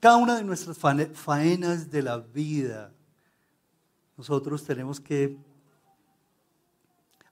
Cada 0.00 0.16
una 0.16 0.36
de 0.36 0.44
nuestras 0.44 0.78
faenas 0.78 1.90
de 1.90 2.02
la 2.02 2.18
vida, 2.18 2.92
nosotros 4.16 4.64
tenemos 4.64 5.00
que 5.00 5.36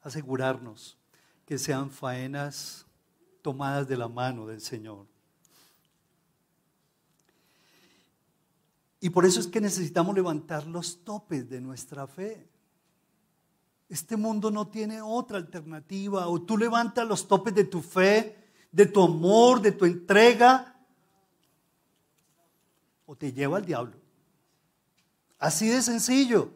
asegurarnos 0.03 0.99
que 1.45 1.59
sean 1.59 1.91
faenas 1.91 2.85
tomadas 3.41 3.87
de 3.87 3.97
la 3.97 4.09
mano 4.09 4.47
del 4.47 4.61
Señor. 4.61 5.07
Y 9.01 9.11
por 9.11 9.25
eso 9.25 9.39
es 9.39 9.47
que 9.47 9.61
necesitamos 9.61 10.17
levantar 10.17 10.67
los 10.67 11.05
topes 11.05 11.49
de 11.49 11.61
nuestra 11.61 12.09
fe. 12.09 12.49
Este 13.89 14.17
mundo 14.17 14.51
no 14.51 14.67
tiene 14.67 15.01
otra 15.01 15.37
alternativa. 15.37 16.27
O 16.27 16.43
tú 16.43 16.59
levantas 16.59 17.07
los 17.07 17.29
topes 17.29 17.55
de 17.55 17.63
tu 17.63 17.81
fe, 17.81 18.37
de 18.73 18.87
tu 18.87 19.05
amor, 19.05 19.63
de 19.63 19.71
tu 19.71 19.85
entrega, 19.85 20.76
o 23.07 23.17
te 23.17 23.33
lleva 23.33 23.57
al 23.57 23.65
diablo. 23.65 23.97
Así 25.39 25.69
de 25.69 25.81
sencillo. 25.81 26.51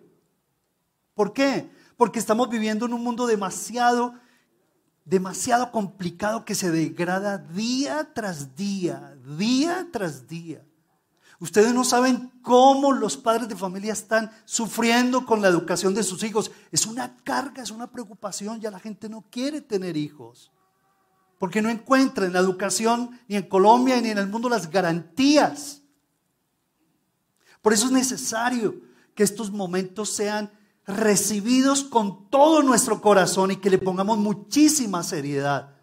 ¿Por 1.15 1.33
qué? 1.33 1.71
Porque 1.97 2.19
estamos 2.19 2.49
viviendo 2.49 2.87
en 2.87 2.93
un 2.93 3.03
mundo 3.03 3.27
demasiado, 3.27 4.15
demasiado 5.05 5.71
complicado 5.71 6.45
que 6.45 6.55
se 6.55 6.71
degrada 6.71 7.39
día 7.39 8.13
tras 8.13 8.57
día, 8.57 9.17
día 9.39 9.89
tras 9.93 10.27
día. 10.27 10.65
Ustedes 11.41 11.73
no 11.73 11.85
saben 11.85 12.31
cómo 12.43 12.93
los 12.93 13.17
padres 13.17 13.49
de 13.49 13.57
familia 13.57 13.95
están 13.95 14.31
sufriendo 14.45 15.25
con 15.25 15.41
la 15.41 15.49
educación 15.49 15.95
de 15.95 16.03
sus 16.03 16.23
hijos. 16.23 16.51
Es 16.71 16.85
una 16.85 17.17
carga, 17.25 17.63
es 17.63 17.71
una 17.71 17.91
preocupación. 17.91 18.61
Ya 18.61 18.71
la 18.71 18.79
gente 18.79 19.09
no 19.09 19.25
quiere 19.31 19.63
tener 19.63 19.97
hijos. 19.97 20.53
Porque 21.39 21.63
no 21.63 21.71
encuentra 21.71 22.27
en 22.27 22.35
la 22.35 22.41
educación, 22.41 23.19
ni 23.27 23.37
en 23.37 23.49
Colombia, 23.49 23.99
ni 24.03 24.11
en 24.11 24.19
el 24.19 24.27
mundo 24.27 24.51
las 24.51 24.69
garantías. 24.69 25.80
Por 27.63 27.73
eso 27.73 27.87
es 27.87 27.93
necesario 27.93 28.81
que 29.15 29.23
estos 29.23 29.51
momentos 29.51 30.11
sean 30.11 30.51
recibidos 30.87 31.85
con 31.85 32.29
todo 32.31 32.63
nuestro 32.63 33.01
corazón 33.01 33.51
y 33.51 33.57
que 33.57 33.71
le 33.71 33.79
pongamos 33.79 34.19
muchísima 34.19 35.03
seriedad 35.03 35.77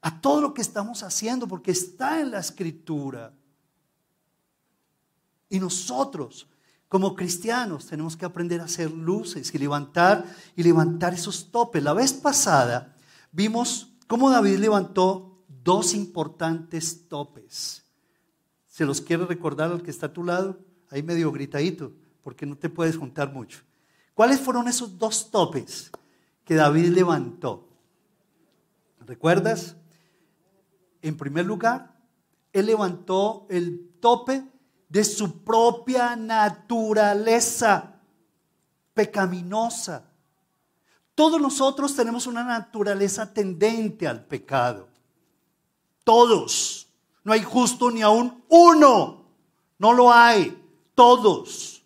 a 0.00 0.20
todo 0.20 0.40
lo 0.40 0.54
que 0.54 0.62
estamos 0.62 1.02
haciendo, 1.02 1.46
porque 1.46 1.70
está 1.70 2.20
en 2.20 2.32
la 2.32 2.40
escritura. 2.40 3.32
Y 5.48 5.60
nosotros, 5.60 6.48
como 6.88 7.14
cristianos, 7.14 7.86
tenemos 7.86 8.16
que 8.16 8.24
aprender 8.24 8.60
a 8.60 8.64
hacer 8.64 8.90
luces 8.90 9.54
y 9.54 9.58
levantar 9.58 10.24
y 10.56 10.62
levantar 10.62 11.14
esos 11.14 11.50
topes. 11.52 11.82
La 11.82 11.92
vez 11.92 12.12
pasada 12.12 12.96
vimos 13.30 13.92
cómo 14.08 14.30
David 14.30 14.58
levantó 14.58 15.44
dos 15.62 15.94
importantes 15.94 17.08
topes. 17.08 17.84
¿Se 18.66 18.84
los 18.84 19.00
quiere 19.00 19.26
recordar 19.26 19.70
al 19.70 19.82
que 19.82 19.90
está 19.90 20.06
a 20.06 20.12
tu 20.12 20.24
lado? 20.24 20.58
Ahí 20.92 21.02
medio 21.02 21.32
gritadito, 21.32 21.90
porque 22.22 22.44
no 22.44 22.54
te 22.54 22.68
puedes 22.68 22.98
juntar 22.98 23.32
mucho. 23.32 23.60
¿Cuáles 24.12 24.38
fueron 24.38 24.68
esos 24.68 24.98
dos 24.98 25.30
topes 25.30 25.90
que 26.44 26.54
David 26.54 26.88
levantó? 26.88 27.66
¿Recuerdas? 29.06 29.74
En 31.00 31.16
primer 31.16 31.46
lugar, 31.46 31.96
él 32.52 32.66
levantó 32.66 33.46
el 33.48 33.88
tope 34.00 34.44
de 34.90 35.02
su 35.02 35.42
propia 35.42 36.14
naturaleza 36.14 37.98
pecaminosa. 38.92 40.10
Todos 41.14 41.40
nosotros 41.40 41.96
tenemos 41.96 42.26
una 42.26 42.44
naturaleza 42.44 43.32
tendente 43.32 44.06
al 44.06 44.26
pecado. 44.26 44.90
Todos. 46.04 46.86
No 47.24 47.32
hay 47.32 47.42
justo 47.42 47.90
ni 47.90 48.02
aún 48.02 48.44
uno. 48.50 49.24
No 49.78 49.94
lo 49.94 50.12
hay. 50.12 50.61
Todos. 50.94 51.82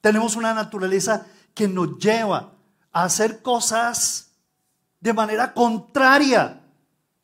Tenemos 0.00 0.36
una 0.36 0.54
naturaleza 0.54 1.26
que 1.54 1.68
nos 1.68 1.98
lleva 1.98 2.52
a 2.92 3.04
hacer 3.04 3.42
cosas 3.42 4.30
de 5.00 5.12
manera 5.12 5.52
contraria 5.54 6.60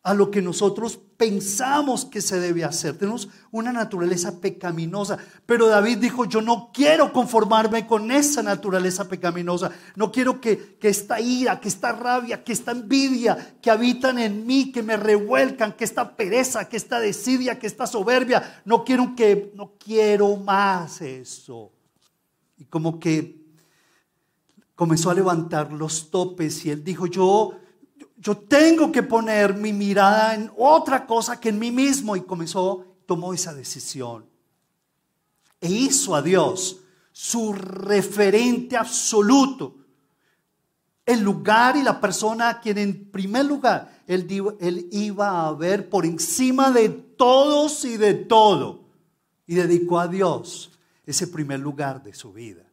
a 0.03 0.15
lo 0.15 0.31
que 0.31 0.43
nosotros 0.43 0.99
pensamos 1.17 2.05
que 2.05 2.21
se 2.21 2.41
debe 2.41 2.65
hacer. 2.65 2.99
Tenemos 2.99 3.29
una 3.51 3.73
naturaleza 3.73 4.41
pecaminosa. 4.41 5.19
Pero 5.47 5.69
David 5.69 5.99
dijo, 5.99 6.25
yo 6.25 6.41
no 6.41 6.71
quiero 6.73 7.13
conformarme 7.13 7.87
con 7.87 8.11
esa 8.11 8.43
naturaleza 8.43 9.09
pecaminosa. 9.09 9.71
No 9.97 10.11
quiero 10.11 10.41
que, 10.41 10.77
que 10.79 10.89
esta 10.89 11.21
ira, 11.21 11.61
que 11.61 11.69
esta 11.69 11.93
rabia, 11.93 12.43
que 12.43 12.53
esta 12.53 12.73
envidia 12.73 13.57
que 13.61 13.71
habitan 13.71 14.19
en 14.19 14.47
mí, 14.47 14.73
que 14.73 14.83
me 14.83 14.97
revuelcan, 14.97 15.73
que 15.73 15.85
esta 15.85 16.17
pereza, 16.17 16.69
que 16.69 16.77
esta 16.77 17.01
desidia, 17.01 17.59
que 17.59 17.67
esta 17.67 17.87
soberbia, 17.87 18.63
no 18.65 18.85
quiero 18.85 19.15
que, 19.15 19.53
no 19.55 19.73
quiero 19.79 20.37
más 20.37 21.01
eso. 21.01 21.73
Y 22.59 22.65
como 22.65 22.99
que 22.99 23.43
comenzó 24.75 25.11
a 25.11 25.15
levantar 25.15 25.73
los 25.73 26.11
topes 26.11 26.65
y 26.65 26.71
él 26.71 26.83
dijo, 26.83 27.07
yo 27.07 27.53
yo 28.25 28.39
tengo 28.39 28.91
que 28.91 29.03
poner 29.03 29.53
mi 29.53 29.75
mirada 29.75 30.35
en 30.35 30.51
otra 30.57 31.07
cosa 31.07 31.39
que 31.39 31.51
en 31.51 31.59
mí 31.59 31.71
mismo. 31.71 32.17
Y 32.17 32.23
comenzó, 32.23 32.97
tomó 33.05 33.35
esa 33.35 33.53
decisión. 33.53 34.25
E 35.61 35.69
hizo 35.69 36.15
a 36.15 36.23
Dios 36.23 36.79
su 37.13 37.53
referente 37.53 38.79
absoluto. 38.79 39.77
El 41.05 41.21
lugar 41.21 41.77
y 41.77 41.83
la 41.83 42.01
persona 42.01 42.49
a 42.49 42.61
quien 42.63 42.79
en 42.79 43.11
primer 43.11 43.45
lugar 43.45 44.03
él, 44.07 44.27
él 44.59 44.89
iba 44.91 45.47
a 45.47 45.53
ver 45.53 45.91
por 45.91 46.07
encima 46.07 46.71
de 46.71 46.89
todos 46.89 47.85
y 47.85 47.99
de 47.99 48.15
todo. 48.15 48.87
Y 49.47 49.55
dedicó 49.55 50.01
a 50.01 50.09
Dios 50.09 50.71
ese 51.05 51.27
primer 51.27 51.61
lugar 51.61 52.03
de 52.03 52.15
su 52.15 52.33
vida. 52.33 52.65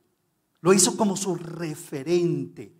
Lo 0.61 0.71
hizo 0.71 0.95
como 0.95 1.17
su 1.17 1.35
referente. 1.35 2.73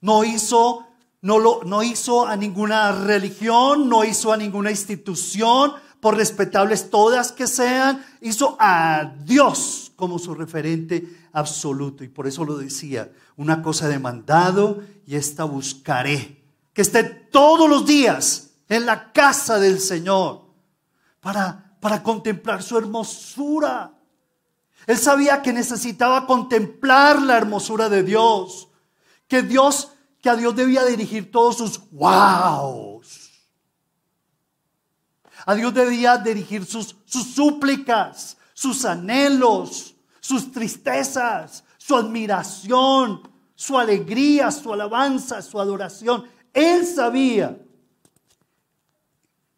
No 0.00 0.22
hizo 0.22 0.86
no, 1.26 1.40
lo, 1.40 1.64
no 1.64 1.82
hizo 1.82 2.24
a 2.24 2.36
ninguna 2.36 2.92
religión, 2.92 3.88
no 3.88 4.04
hizo 4.04 4.32
a 4.32 4.36
ninguna 4.36 4.70
institución, 4.70 5.72
por 5.98 6.16
respetables 6.16 6.88
todas 6.88 7.32
que 7.32 7.48
sean, 7.48 8.06
hizo 8.20 8.56
a 8.60 9.12
Dios 9.24 9.90
como 9.96 10.20
su 10.20 10.36
referente 10.36 11.04
absoluto. 11.32 12.04
Y 12.04 12.08
por 12.08 12.28
eso 12.28 12.44
lo 12.44 12.56
decía, 12.56 13.10
una 13.36 13.60
cosa 13.60 13.88
demandado 13.88 14.84
y 15.04 15.16
esta 15.16 15.42
buscaré, 15.42 16.44
que 16.72 16.82
esté 16.82 17.02
todos 17.02 17.68
los 17.68 17.84
días 17.84 18.50
en 18.68 18.86
la 18.86 19.10
casa 19.12 19.58
del 19.58 19.80
Señor 19.80 20.42
para, 21.20 21.76
para 21.80 22.04
contemplar 22.04 22.62
su 22.62 22.78
hermosura. 22.78 23.92
Él 24.86 24.96
sabía 24.96 25.42
que 25.42 25.52
necesitaba 25.52 26.24
contemplar 26.24 27.20
la 27.20 27.36
hermosura 27.36 27.88
de 27.88 28.04
Dios, 28.04 28.68
que 29.26 29.42
Dios 29.42 29.90
que 30.26 30.30
a 30.30 30.34
Dios 30.34 30.56
debía 30.56 30.84
dirigir 30.84 31.30
todos 31.30 31.58
sus 31.58 31.80
wows. 31.92 33.30
A 35.44 35.54
Dios 35.54 35.72
debía 35.72 36.18
dirigir 36.18 36.66
sus, 36.66 36.96
sus 37.04 37.32
súplicas, 37.32 38.36
sus 38.52 38.84
anhelos, 38.84 39.94
sus 40.18 40.50
tristezas, 40.50 41.62
su 41.78 41.94
admiración, 41.94 43.22
su 43.54 43.78
alegría, 43.78 44.50
su 44.50 44.72
alabanza, 44.72 45.40
su 45.42 45.60
adoración. 45.60 46.24
Él 46.52 46.84
sabía 46.84 47.56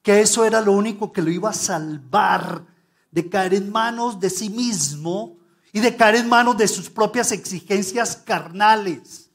que 0.02 0.20
eso 0.20 0.44
era 0.44 0.60
lo 0.60 0.72
único 0.72 1.10
que 1.14 1.22
lo 1.22 1.30
iba 1.30 1.48
a 1.48 1.54
salvar 1.54 2.62
de 3.10 3.26
caer 3.30 3.54
en 3.54 3.72
manos 3.72 4.20
de 4.20 4.28
sí 4.28 4.50
mismo 4.50 5.38
y 5.72 5.80
de 5.80 5.96
caer 5.96 6.16
en 6.16 6.28
manos 6.28 6.58
de 6.58 6.68
sus 6.68 6.90
propias 6.90 7.32
exigencias 7.32 8.16
carnales 8.16 9.28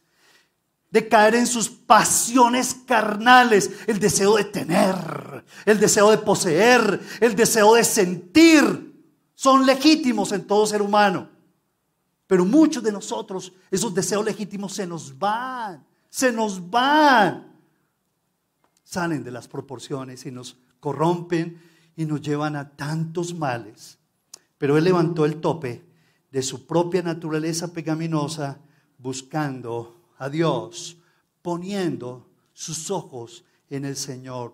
de 0.94 1.10
caer 1.10 1.34
en 1.34 1.48
sus 1.48 1.70
pasiones 1.70 2.76
carnales, 2.86 3.72
el 3.88 3.98
deseo 3.98 4.38
de 4.38 4.44
tener, 4.44 5.44
el 5.66 5.80
deseo 5.80 6.12
de 6.12 6.20
poseer, 6.20 7.02
el 7.20 7.36
deseo 7.36 7.74
de 7.74 7.84
sentir, 7.84 8.94
son 9.34 9.66
legítimos 9.66 10.32
en 10.34 10.46
todo 10.46 10.68
ser 10.68 10.84
humano. 10.84 11.28
Pero 12.28 12.46
muchos 12.46 12.84
de 12.84 12.92
nosotros, 12.92 13.52
esos 13.72 13.92
deseos 13.92 14.24
legítimos 14.24 14.74
se 14.74 14.86
nos 14.86 15.18
van, 15.18 15.84
se 16.12 16.32
nos 16.32 16.70
van, 16.70 17.52
salen 18.84 19.24
de 19.24 19.32
las 19.32 19.48
proporciones 19.48 20.24
y 20.28 20.32
nos 20.32 20.58
corrompen 20.80 21.60
y 21.96 22.06
nos 22.06 22.22
llevan 22.22 22.56
a 22.56 22.70
tantos 22.70 23.34
males. 23.34 23.98
Pero 24.60 24.78
Él 24.78 24.84
levantó 24.84 25.26
el 25.26 25.42
tope 25.42 25.84
de 26.32 26.44
su 26.44 26.68
propia 26.68 27.02
naturaleza 27.02 27.74
pecaminosa 27.74 28.60
buscando 29.00 30.03
a 30.24 30.30
Dios, 30.30 30.96
poniendo 31.42 32.26
sus 32.54 32.90
ojos 32.90 33.44
en 33.70 33.84
el 33.84 33.98
Señor. 33.98 34.54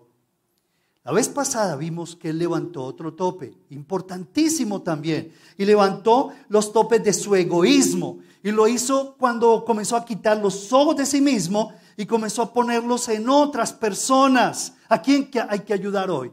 La 1.04 1.12
vez 1.12 1.28
pasada 1.28 1.76
vimos 1.76 2.16
que 2.16 2.30
él 2.30 2.38
levantó 2.38 2.82
otro 2.82 3.14
tope, 3.14 3.54
importantísimo 3.70 4.82
también, 4.82 5.32
y 5.56 5.64
levantó 5.64 6.32
los 6.48 6.72
topes 6.72 7.04
de 7.04 7.12
su 7.12 7.36
egoísmo. 7.36 8.18
Y 8.42 8.50
lo 8.50 8.66
hizo 8.66 9.14
cuando 9.16 9.64
comenzó 9.64 9.96
a 9.96 10.04
quitar 10.04 10.38
los 10.38 10.72
ojos 10.72 10.96
de 10.96 11.06
sí 11.06 11.20
mismo 11.20 11.72
y 11.96 12.04
comenzó 12.04 12.42
a 12.42 12.52
ponerlos 12.52 13.08
en 13.08 13.28
otras 13.28 13.72
personas. 13.72 14.74
¿A 14.88 15.00
quién 15.00 15.30
hay 15.48 15.60
que 15.60 15.72
ayudar 15.72 16.10
hoy? 16.10 16.32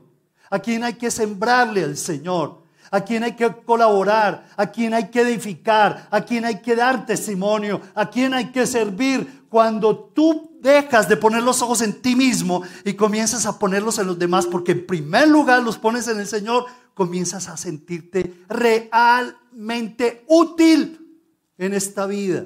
¿A 0.49 0.57
quién 0.57 0.83
hay 0.83 0.95
que 0.95 1.11
sembrarle 1.11 1.83
al 1.83 1.95
Señor? 1.95 2.57
A 2.91 3.01
quién 3.01 3.23
hay 3.23 3.35
que 3.35 3.51
colaborar, 3.65 4.47
a 4.55 4.67
quién 4.67 4.93
hay 4.93 5.09
que 5.09 5.21
edificar, 5.21 6.07
a 6.11 6.21
quién 6.21 6.45
hay 6.45 6.61
que 6.61 6.75
dar 6.75 7.05
testimonio, 7.05 7.81
a 7.95 8.09
quién 8.09 8.33
hay 8.33 8.51
que 8.51 8.65
servir. 8.65 9.45
Cuando 9.49 10.11
tú 10.13 10.57
dejas 10.61 11.07
de 11.07 11.17
poner 11.17 11.43
los 11.43 11.61
ojos 11.61 11.81
en 11.81 12.01
ti 12.01 12.15
mismo 12.15 12.63
y 12.83 12.93
comienzas 12.93 13.45
a 13.45 13.57
ponerlos 13.59 13.99
en 13.99 14.07
los 14.07 14.19
demás, 14.19 14.45
porque 14.45 14.73
en 14.73 14.85
primer 14.85 15.27
lugar 15.27 15.63
los 15.63 15.77
pones 15.77 16.07
en 16.07 16.19
el 16.19 16.27
Señor, 16.27 16.65
comienzas 16.93 17.47
a 17.47 17.57
sentirte 17.57 18.43
realmente 18.49 20.25
útil 20.27 21.19
en 21.57 21.73
esta 21.73 22.05
vida. 22.05 22.45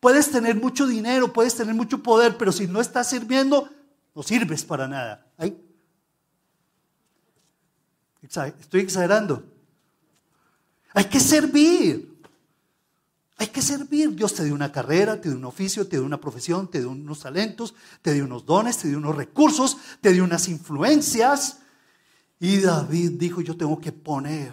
Puedes 0.00 0.30
tener 0.30 0.56
mucho 0.56 0.86
dinero, 0.86 1.32
puedes 1.32 1.54
tener 1.54 1.74
mucho 1.74 2.02
poder, 2.02 2.36
pero 2.38 2.52
si 2.52 2.66
no 2.66 2.80
estás 2.80 3.10
sirviendo, 3.10 3.68
no 4.14 4.22
sirves 4.22 4.64
para 4.64 4.88
nada. 4.88 5.26
Estoy 8.22 8.80
exagerando. 8.80 9.44
Hay 10.94 11.04
que 11.04 11.20
servir. 11.20 12.18
Hay 13.36 13.46
que 13.46 13.62
servir. 13.62 14.14
Dios 14.14 14.34
te 14.34 14.44
dio 14.44 14.54
una 14.54 14.72
carrera, 14.72 15.20
te 15.20 15.28
dio 15.28 15.38
un 15.38 15.44
oficio, 15.44 15.86
te 15.86 15.96
dio 15.96 16.04
una 16.04 16.20
profesión, 16.20 16.68
te 16.68 16.80
dio 16.80 16.90
unos 16.90 17.20
talentos, 17.20 17.74
te 18.02 18.12
dio 18.12 18.24
unos 18.24 18.44
dones, 18.44 18.78
te 18.78 18.88
dio 18.88 18.98
unos 18.98 19.14
recursos, 19.14 19.76
te 20.00 20.12
dio 20.12 20.24
unas 20.24 20.48
influencias. 20.48 21.58
Y 22.40 22.58
David 22.58 23.12
dijo, 23.12 23.40
yo 23.40 23.56
tengo 23.56 23.80
que 23.80 23.92
poner, 23.92 24.52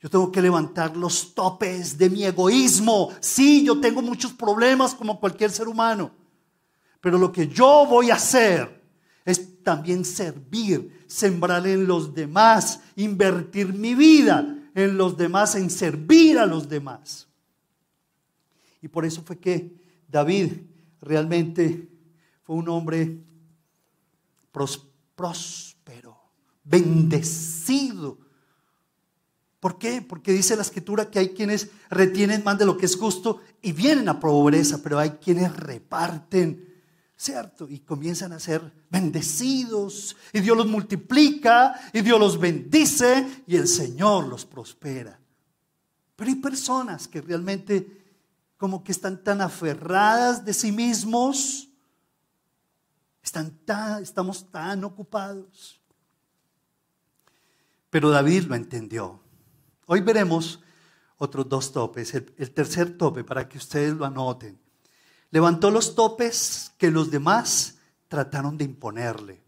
yo 0.00 0.08
tengo 0.08 0.30
que 0.30 0.42
levantar 0.42 0.96
los 0.96 1.34
topes 1.34 1.98
de 1.98 2.10
mi 2.10 2.24
egoísmo. 2.24 3.12
Sí, 3.20 3.64
yo 3.64 3.80
tengo 3.80 4.02
muchos 4.02 4.32
problemas 4.32 4.94
como 4.94 5.18
cualquier 5.18 5.50
ser 5.50 5.66
humano. 5.66 6.12
Pero 7.00 7.18
lo 7.18 7.32
que 7.32 7.48
yo 7.48 7.86
voy 7.88 8.10
a 8.10 8.14
hacer 8.14 8.75
también 9.66 10.04
servir, 10.04 11.04
sembrar 11.08 11.66
en 11.66 11.88
los 11.88 12.14
demás, 12.14 12.78
invertir 12.94 13.74
mi 13.74 13.96
vida 13.96 14.56
en 14.76 14.96
los 14.96 15.16
demás, 15.16 15.56
en 15.56 15.70
servir 15.70 16.38
a 16.38 16.46
los 16.46 16.68
demás. 16.68 17.26
Y 18.80 18.86
por 18.86 19.04
eso 19.04 19.24
fue 19.24 19.40
que 19.40 19.74
David 20.06 20.52
realmente 21.00 21.88
fue 22.44 22.54
un 22.54 22.68
hombre 22.68 23.18
próspero, 24.52 26.16
bendecido. 26.62 28.18
¿Por 29.58 29.78
qué? 29.78 30.00
Porque 30.00 30.30
dice 30.30 30.54
la 30.54 30.62
escritura 30.62 31.10
que 31.10 31.18
hay 31.18 31.30
quienes 31.30 31.70
retienen 31.90 32.44
más 32.44 32.56
de 32.56 32.66
lo 32.66 32.76
que 32.76 32.86
es 32.86 32.94
justo 32.94 33.40
y 33.62 33.72
vienen 33.72 34.08
a 34.08 34.20
pobreza, 34.20 34.80
pero 34.80 35.00
hay 35.00 35.10
quienes 35.10 35.56
reparten 35.56 36.75
¿cierto? 37.16 37.66
Y 37.68 37.80
comienzan 37.80 38.32
a 38.32 38.40
ser 38.40 38.72
bendecidos 38.90 40.16
y 40.32 40.40
Dios 40.40 40.56
los 40.56 40.66
multiplica 40.66 41.80
y 41.92 42.02
Dios 42.02 42.20
los 42.20 42.38
bendice 42.38 43.42
y 43.46 43.56
el 43.56 43.66
Señor 43.66 44.26
los 44.26 44.44
prospera. 44.44 45.18
Pero 46.14 46.30
hay 46.30 46.36
personas 46.36 47.08
que 47.08 47.20
realmente 47.20 48.04
como 48.56 48.82
que 48.84 48.92
están 48.92 49.22
tan 49.22 49.40
aferradas 49.40 50.44
de 50.44 50.54
sí 50.54 50.72
mismos, 50.72 51.68
están 53.22 53.50
tan, 53.64 54.02
estamos 54.02 54.50
tan 54.50 54.84
ocupados. 54.84 55.80
Pero 57.90 58.10
David 58.10 58.44
lo 58.44 58.54
entendió. 58.54 59.20
Hoy 59.86 60.00
veremos 60.00 60.60
otros 61.18 61.48
dos 61.48 61.72
topes. 61.72 62.14
el 62.14 62.50
tercer 62.52 62.96
tope, 62.96 63.24
para 63.24 63.48
que 63.48 63.58
ustedes 63.58 63.94
lo 63.94 64.04
anoten. 64.04 64.65
Levantó 65.30 65.70
los 65.70 65.94
topes 65.94 66.72
que 66.78 66.90
los 66.90 67.10
demás 67.10 67.76
trataron 68.08 68.56
de 68.56 68.64
imponerle. 68.64 69.42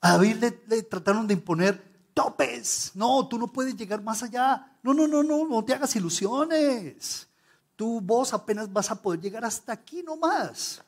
A 0.00 0.12
David 0.12 0.36
le, 0.68 0.82
trataron 0.82 1.26
de 1.26 1.34
imponer 1.34 2.10
topes. 2.14 2.92
No, 2.94 3.28
tú 3.28 3.38
no 3.38 3.48
puedes 3.48 3.76
llegar 3.76 4.02
más 4.02 4.22
allá. 4.22 4.76
No, 4.82 4.94
no, 4.94 5.06
no, 5.06 5.22
no, 5.22 5.46
no 5.46 5.64
te 5.64 5.74
hagas 5.74 5.94
ilusiones. 5.96 7.28
Tú 7.76 8.00
vos 8.00 8.32
apenas 8.32 8.72
vas 8.72 8.90
a 8.90 9.00
poder 9.00 9.20
llegar 9.20 9.44
hasta 9.44 9.72
aquí 9.72 10.02
nomás. 10.02 10.82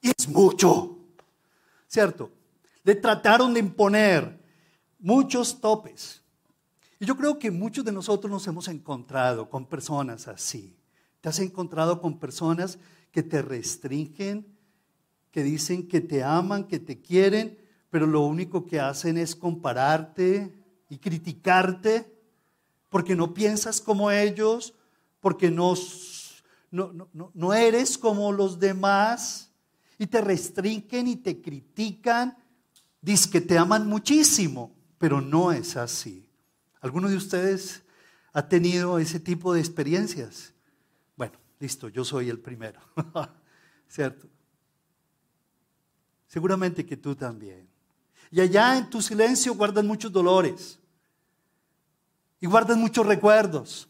Y 0.00 0.10
es 0.10 0.28
mucho. 0.28 0.98
¿Cierto? 1.86 2.30
Le 2.82 2.94
trataron 2.94 3.54
de 3.54 3.60
imponer 3.60 4.40
muchos 4.98 5.60
topes. 5.60 6.22
Y 6.98 7.06
yo 7.06 7.16
creo 7.16 7.38
que 7.38 7.50
muchos 7.50 7.84
de 7.84 7.92
nosotros 7.92 8.30
nos 8.30 8.46
hemos 8.46 8.68
encontrado 8.68 9.48
con 9.48 9.66
personas 9.66 10.26
así. 10.28 10.76
¿Te 11.24 11.30
has 11.30 11.38
encontrado 11.38 12.02
con 12.02 12.18
personas 12.18 12.78
que 13.10 13.22
te 13.22 13.40
restringen, 13.40 14.46
que 15.30 15.42
dicen 15.42 15.88
que 15.88 16.02
te 16.02 16.22
aman, 16.22 16.64
que 16.64 16.78
te 16.78 17.00
quieren, 17.00 17.56
pero 17.88 18.06
lo 18.06 18.20
único 18.26 18.66
que 18.66 18.78
hacen 18.78 19.16
es 19.16 19.34
compararte 19.34 20.52
y 20.90 20.98
criticarte 20.98 22.14
porque 22.90 23.16
no 23.16 23.32
piensas 23.32 23.80
como 23.80 24.10
ellos, 24.10 24.74
porque 25.20 25.50
no, 25.50 25.72
no, 26.70 27.10
no, 27.32 27.54
eres 27.54 27.96
como 27.96 28.30
los 28.30 28.60
demás 28.60 29.50
y 29.98 30.06
te 30.06 30.20
restringen 30.20 31.08
y 31.08 31.16
te 31.16 31.40
critican? 31.40 32.36
Dice 33.00 33.30
que 33.30 33.40
te 33.40 33.56
aman 33.56 33.86
muchísimo, 33.86 34.74
pero 34.98 35.22
no 35.22 35.52
es 35.52 35.78
así. 35.78 36.28
¿Alguno 36.82 37.08
de 37.08 37.16
ustedes 37.16 37.82
ha 38.34 38.46
tenido 38.46 38.98
ese 38.98 39.18
tipo 39.20 39.54
de 39.54 39.60
experiencias? 39.60 40.53
Listo, 41.58 41.88
yo 41.88 42.04
soy 42.04 42.28
el 42.28 42.40
primero. 42.40 42.80
¿Cierto? 43.88 44.28
Seguramente 46.26 46.84
que 46.84 46.96
tú 46.96 47.14
también. 47.14 47.68
Y 48.30 48.40
allá 48.40 48.76
en 48.76 48.90
tu 48.90 49.00
silencio 49.00 49.54
guardan 49.54 49.86
muchos 49.86 50.10
dolores. 50.10 50.80
Y 52.40 52.46
guardan 52.46 52.80
muchos 52.80 53.06
recuerdos 53.06 53.88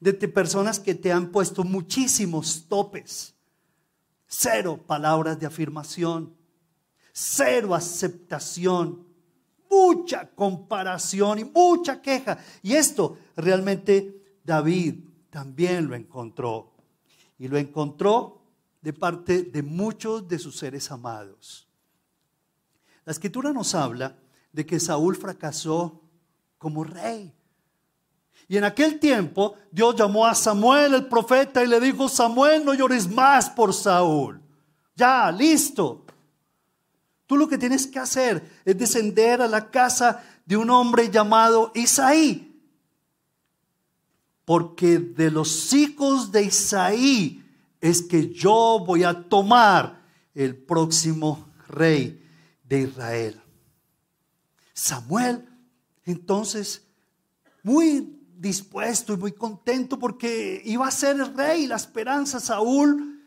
de 0.00 0.12
personas 0.12 0.80
que 0.80 0.94
te 0.94 1.12
han 1.12 1.30
puesto 1.30 1.62
muchísimos 1.62 2.66
topes. 2.68 3.34
Cero 4.26 4.80
palabras 4.86 5.38
de 5.38 5.46
afirmación. 5.46 6.34
Cero 7.12 7.74
aceptación. 7.74 9.06
Mucha 9.70 10.28
comparación 10.28 11.38
y 11.38 11.44
mucha 11.44 12.02
queja. 12.02 12.38
Y 12.62 12.74
esto 12.74 13.18
realmente 13.36 14.40
David 14.42 15.04
también 15.30 15.86
lo 15.86 15.94
encontró 15.94 16.72
y 17.40 17.48
lo 17.48 17.56
encontró 17.56 18.42
de 18.82 18.92
parte 18.92 19.44
de 19.44 19.62
muchos 19.62 20.28
de 20.28 20.38
sus 20.38 20.58
seres 20.58 20.90
amados. 20.90 21.66
La 23.06 23.12
escritura 23.12 23.50
nos 23.50 23.74
habla 23.74 24.14
de 24.52 24.66
que 24.66 24.78
Saúl 24.78 25.16
fracasó 25.16 26.02
como 26.58 26.84
rey. 26.84 27.34
Y 28.46 28.58
en 28.58 28.64
aquel 28.64 29.00
tiempo 29.00 29.54
Dios 29.72 29.96
llamó 29.96 30.26
a 30.26 30.34
Samuel 30.34 30.92
el 30.92 31.06
profeta 31.06 31.64
y 31.64 31.66
le 31.66 31.80
dijo, 31.80 32.10
Samuel, 32.10 32.62
no 32.62 32.74
llores 32.74 33.10
más 33.10 33.48
por 33.48 33.72
Saúl. 33.72 34.38
Ya, 34.94 35.32
listo. 35.32 36.04
Tú 37.26 37.38
lo 37.38 37.48
que 37.48 37.56
tienes 37.56 37.86
que 37.86 38.00
hacer 38.00 38.60
es 38.66 38.76
descender 38.76 39.40
a 39.40 39.48
la 39.48 39.70
casa 39.70 40.22
de 40.44 40.58
un 40.58 40.68
hombre 40.68 41.10
llamado 41.10 41.72
Isaí 41.74 42.49
porque 44.44 44.98
de 44.98 45.30
los 45.30 45.72
hijos 45.72 46.32
de 46.32 46.44
Isaí 46.44 47.44
es 47.80 48.02
que 48.02 48.32
yo 48.32 48.82
voy 48.86 49.04
a 49.04 49.28
tomar 49.28 50.02
el 50.34 50.56
próximo 50.56 51.48
rey 51.68 52.22
de 52.64 52.82
Israel. 52.82 53.40
Samuel, 54.72 55.46
entonces, 56.04 56.82
muy 57.62 58.20
dispuesto 58.38 59.12
y 59.12 59.18
muy 59.18 59.32
contento 59.32 59.98
porque 59.98 60.62
iba 60.64 60.86
a 60.86 60.90
ser 60.90 61.16
el 61.20 61.36
rey, 61.36 61.66
la 61.66 61.76
esperanza. 61.76 62.40
Saúl 62.40 63.20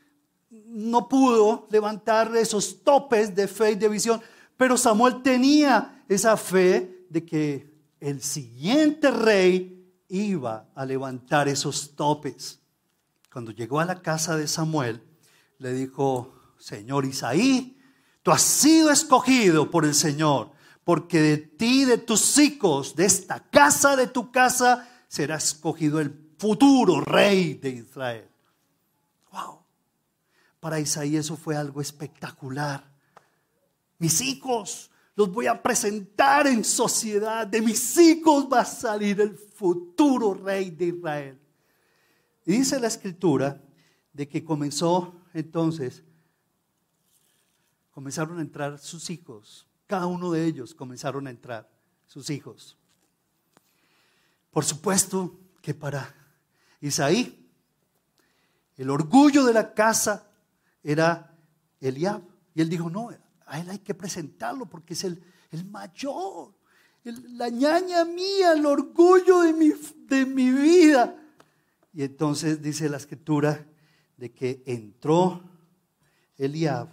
no 0.49 1.07
pudo 1.07 1.67
levantar 1.69 2.35
esos 2.35 2.83
topes 2.83 3.35
de 3.35 3.47
fe 3.47 3.71
y 3.71 3.75
de 3.75 3.89
visión, 3.89 4.21
pero 4.57 4.77
Samuel 4.77 5.21
tenía 5.21 6.03
esa 6.07 6.35
fe 6.37 7.05
de 7.09 7.23
que 7.23 7.71
el 7.99 8.21
siguiente 8.21 9.11
rey 9.11 9.82
iba 10.09 10.67
a 10.75 10.85
levantar 10.85 11.47
esos 11.47 11.95
topes. 11.95 12.59
Cuando 13.31 13.51
llegó 13.51 13.79
a 13.79 13.85
la 13.85 14.01
casa 14.01 14.37
de 14.37 14.47
Samuel, 14.47 15.03
le 15.59 15.73
dijo, 15.73 16.33
Señor 16.57 17.05
Isaí, 17.05 17.77
tú 18.21 18.31
has 18.31 18.41
sido 18.41 18.91
escogido 18.91 19.71
por 19.71 19.85
el 19.85 19.93
Señor, 19.93 20.51
porque 20.83 21.19
de 21.19 21.37
ti, 21.37 21.85
de 21.85 21.97
tus 21.97 22.37
hijos, 22.37 22.95
de 22.95 23.05
esta 23.05 23.39
casa, 23.39 23.95
de 23.95 24.07
tu 24.07 24.31
casa, 24.31 24.87
será 25.07 25.37
escogido 25.37 25.99
el 25.99 26.33
futuro 26.37 27.01
rey 27.01 27.55
de 27.55 27.69
Israel. 27.69 28.29
Wow. 29.31 29.59
Para 30.59 30.79
Isaí 30.79 31.15
eso 31.15 31.37
fue 31.37 31.55
algo 31.55 31.81
espectacular. 31.81 32.91
Mis 33.97 34.21
hijos, 34.21 34.91
los 35.15 35.31
voy 35.31 35.47
a 35.47 35.61
presentar 35.61 36.47
en 36.47 36.63
sociedad. 36.63 37.45
De 37.45 37.61
mis 37.61 37.97
hijos 37.97 38.47
va 38.51 38.61
a 38.61 38.65
salir 38.65 39.21
el 39.21 39.37
futuro 39.37 40.33
rey 40.33 40.71
de 40.71 40.85
Israel. 40.85 41.39
Y 42.45 42.53
dice 42.53 42.79
la 42.79 42.87
escritura 42.87 43.61
de 44.11 44.27
que 44.27 44.43
comenzó 44.43 45.15
entonces, 45.33 46.03
comenzaron 47.91 48.37
a 48.39 48.41
entrar 48.41 48.79
sus 48.79 49.09
hijos. 49.09 49.67
Cada 49.87 50.07
uno 50.07 50.31
de 50.31 50.45
ellos 50.45 50.73
comenzaron 50.73 51.27
a 51.27 51.29
entrar, 51.29 51.69
sus 52.05 52.29
hijos. 52.29 52.77
Por 54.51 54.63
supuesto 54.63 55.39
que 55.61 55.73
para 55.73 56.13
Isaí, 56.81 57.49
el 58.77 58.89
orgullo 58.89 59.45
de 59.45 59.53
la 59.53 59.73
casa 59.73 60.31
era 60.83 61.35
Eliab. 61.79 62.21
Y 62.53 62.61
él 62.61 62.69
dijo, 62.69 62.89
no, 62.89 63.09
a 63.53 63.59
él 63.59 63.69
hay 63.69 63.77
que 63.77 63.93
presentarlo 63.93 64.65
porque 64.65 64.95
es 64.95 65.03
el, 65.03 65.23
el 65.51 65.63
mayor, 65.65 66.55
la 67.03 67.49
ñaña 67.49 68.03
mía, 68.03 68.53
el 68.53 68.65
orgullo 68.65 69.41
de 69.41 69.53
mi, 69.53 69.71
de 70.07 70.25
mi 70.25 70.49
vida. 70.49 71.15
Y 71.93 72.01
entonces 72.01 72.63
dice 72.63 72.89
la 72.89 72.97
escritura 72.97 73.63
de 74.17 74.31
que 74.31 74.63
entró 74.65 75.39
Eliab 76.35 76.89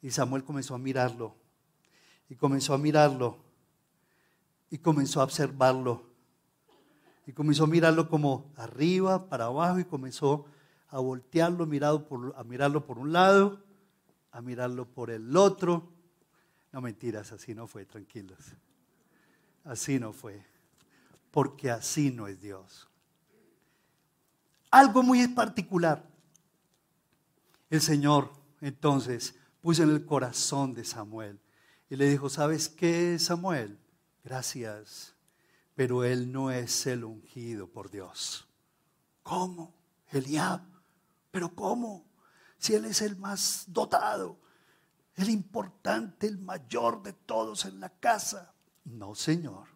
y 0.00 0.10
Samuel 0.10 0.42
comenzó 0.42 0.74
a 0.74 0.78
mirarlo 0.78 1.36
y 2.30 2.36
comenzó 2.36 2.72
a 2.72 2.78
mirarlo 2.78 3.36
y 4.70 4.78
comenzó 4.78 5.20
a 5.20 5.24
observarlo. 5.24 6.10
Y 7.26 7.32
comenzó 7.32 7.64
a 7.64 7.66
mirarlo 7.66 8.08
como 8.08 8.54
arriba, 8.56 9.28
para 9.28 9.44
abajo 9.44 9.80
y 9.80 9.84
comenzó 9.84 10.46
a 10.88 10.98
voltearlo, 10.98 11.66
mirado 11.66 12.08
por, 12.08 12.34
a 12.38 12.42
mirarlo 12.42 12.86
por 12.86 12.98
un 12.98 13.12
lado, 13.12 13.60
a 14.32 14.40
mirarlo 14.40 14.86
por 14.86 15.10
el 15.10 15.36
otro. 15.36 15.92
No 16.72 16.80
mentiras, 16.80 17.32
así 17.32 17.54
no 17.54 17.66
fue, 17.66 17.84
tranquilos. 17.84 18.38
Así 19.64 19.98
no 19.98 20.12
fue. 20.12 20.44
Porque 21.30 21.70
así 21.70 22.10
no 22.10 22.26
es 22.26 22.40
Dios. 22.40 22.88
Algo 24.70 25.02
muy 25.02 25.28
particular. 25.28 26.08
El 27.70 27.80
Señor 27.80 28.32
entonces 28.60 29.34
puso 29.60 29.82
en 29.82 29.90
el 29.90 30.04
corazón 30.04 30.74
de 30.74 30.84
Samuel 30.84 31.38
y 31.88 31.96
le 31.96 32.08
dijo, 32.08 32.28
¿sabes 32.28 32.68
qué, 32.68 33.18
Samuel? 33.18 33.78
Gracias, 34.24 35.14
pero 35.74 36.04
él 36.04 36.32
no 36.32 36.50
es 36.50 36.86
el 36.86 37.04
ungido 37.04 37.68
por 37.68 37.90
Dios. 37.90 38.46
¿Cómo? 39.22 39.74
Eliab. 40.10 40.62
¿Pero 41.30 41.54
cómo? 41.54 42.11
Si 42.62 42.76
él 42.76 42.84
es 42.84 43.02
el 43.02 43.16
más 43.16 43.64
dotado, 43.66 44.38
el 45.16 45.30
importante, 45.30 46.28
el 46.28 46.38
mayor 46.38 47.02
de 47.02 47.12
todos 47.12 47.64
en 47.64 47.80
la 47.80 47.88
casa. 47.88 48.54
No, 48.84 49.16
Señor. 49.16 49.66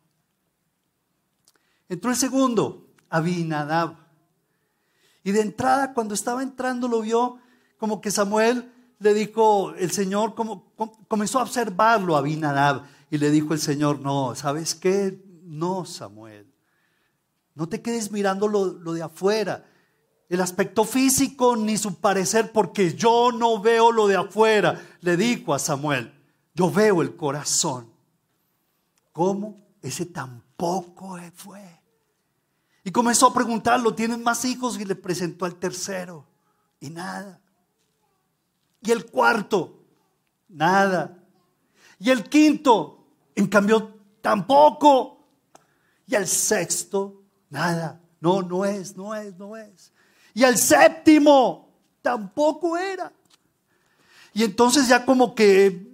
Entró 1.89 2.11
el 2.13 2.17
segundo, 2.17 2.95
Abinadab. 3.11 3.97
Y 5.25 5.33
de 5.33 5.41
entrada, 5.41 5.95
cuando 5.95 6.15
estaba 6.15 6.45
entrando, 6.45 6.87
lo 6.87 7.01
vio 7.01 7.41
como 7.77 8.01
que 8.01 8.13
Samuel 8.13 8.73
le 9.01 9.15
dijo, 9.15 9.75
el 9.75 9.91
Señor 9.91 10.37
como, 10.37 10.73
comenzó 11.09 11.41
a 11.41 11.43
observarlo 11.43 12.15
a 12.15 12.21
Abinadab 12.21 12.85
y 13.11 13.19
le 13.19 13.33
dijo 13.33 13.53
el 13.53 13.59
Señor, 13.59 13.99
no, 13.99 14.37
¿sabes 14.37 14.77
qué? 14.77 15.21
No, 15.43 15.87
Samuel, 15.87 16.47
no 17.57 17.69
te 17.69 17.83
quedes 17.83 18.13
mirando 18.13 18.47
lo, 18.47 18.67
lo 18.67 18.93
de 18.93 19.03
afuera, 19.03 19.67
el 20.29 20.41
aspecto 20.41 20.85
físico 20.85 21.57
ni 21.57 21.77
su 21.77 21.95
parecer, 21.95 22.53
porque 22.53 22.95
yo 22.95 23.31
no 23.33 23.61
veo 23.61 23.93
lo 23.93 24.07
de 24.07 24.17
afuera, 24.17 24.83
le 25.01 25.17
dijo 25.17 25.55
a 25.55 25.59
Samuel, 25.59 26.13
yo 26.55 26.71
veo 26.71 27.03
el 27.03 27.17
corazón. 27.17 27.91
¿Cómo? 29.13 29.57
Ese 29.81 30.07
tampoco 30.07 31.19
fue. 31.35 31.63
Y 32.83 32.91
comenzó 32.91 33.27
a 33.27 33.35
preguntarlo, 33.35 33.95
¿tienes 33.95 34.19
más 34.19 34.45
hijos? 34.45 34.79
Y 34.79 34.85
le 34.85 34.95
presentó 34.95 35.45
al 35.45 35.57
tercero. 35.57 36.25
Y 36.81 36.91
nada. 36.91 37.41
Y 38.81 38.91
el 38.91 39.07
cuarto, 39.07 39.85
nada. 40.49 41.19
Y 41.99 42.11
el 42.11 42.25
quinto, 42.29 43.07
en 43.35 43.47
cambio, 43.47 43.95
tampoco. 44.21 45.27
Y 46.07 46.15
el 46.15 46.27
sexto, 46.27 47.23
nada. 47.51 48.01
No, 48.21 48.43
no 48.43 48.65
es, 48.65 48.97
no 48.97 49.15
es, 49.15 49.37
no 49.37 49.57
es. 49.57 49.93
Y 50.37 50.45
el 50.45 50.59
séptimo, 50.59 51.67
tampoco 52.03 52.77
era. 52.77 53.11
Y 54.35 54.45
entonces 54.45 54.87
ya 54.87 55.07
como 55.07 55.35
que 55.35 55.89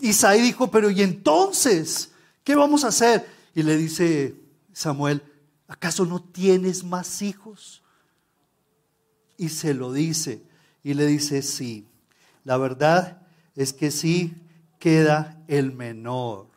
Isaí 0.00 0.42
dijo, 0.42 0.70
pero 0.70 0.90
¿y 0.90 1.00
entonces? 1.00 2.10
¿Qué 2.44 2.54
vamos 2.54 2.84
a 2.84 2.88
hacer? 2.88 3.26
Y 3.54 3.62
le 3.62 3.74
dice 3.78 4.34
Samuel, 4.74 5.22
¿acaso 5.66 6.04
no 6.04 6.22
tienes 6.22 6.84
más 6.84 7.22
hijos? 7.22 7.82
Y 9.38 9.48
se 9.48 9.72
lo 9.72 9.94
dice. 9.94 10.42
Y 10.82 10.92
le 10.92 11.06
dice, 11.06 11.40
sí. 11.40 11.88
La 12.44 12.58
verdad 12.58 13.26
es 13.54 13.72
que 13.72 13.90
sí 13.90 14.34
queda 14.78 15.42
el 15.48 15.72
menor. 15.72 16.48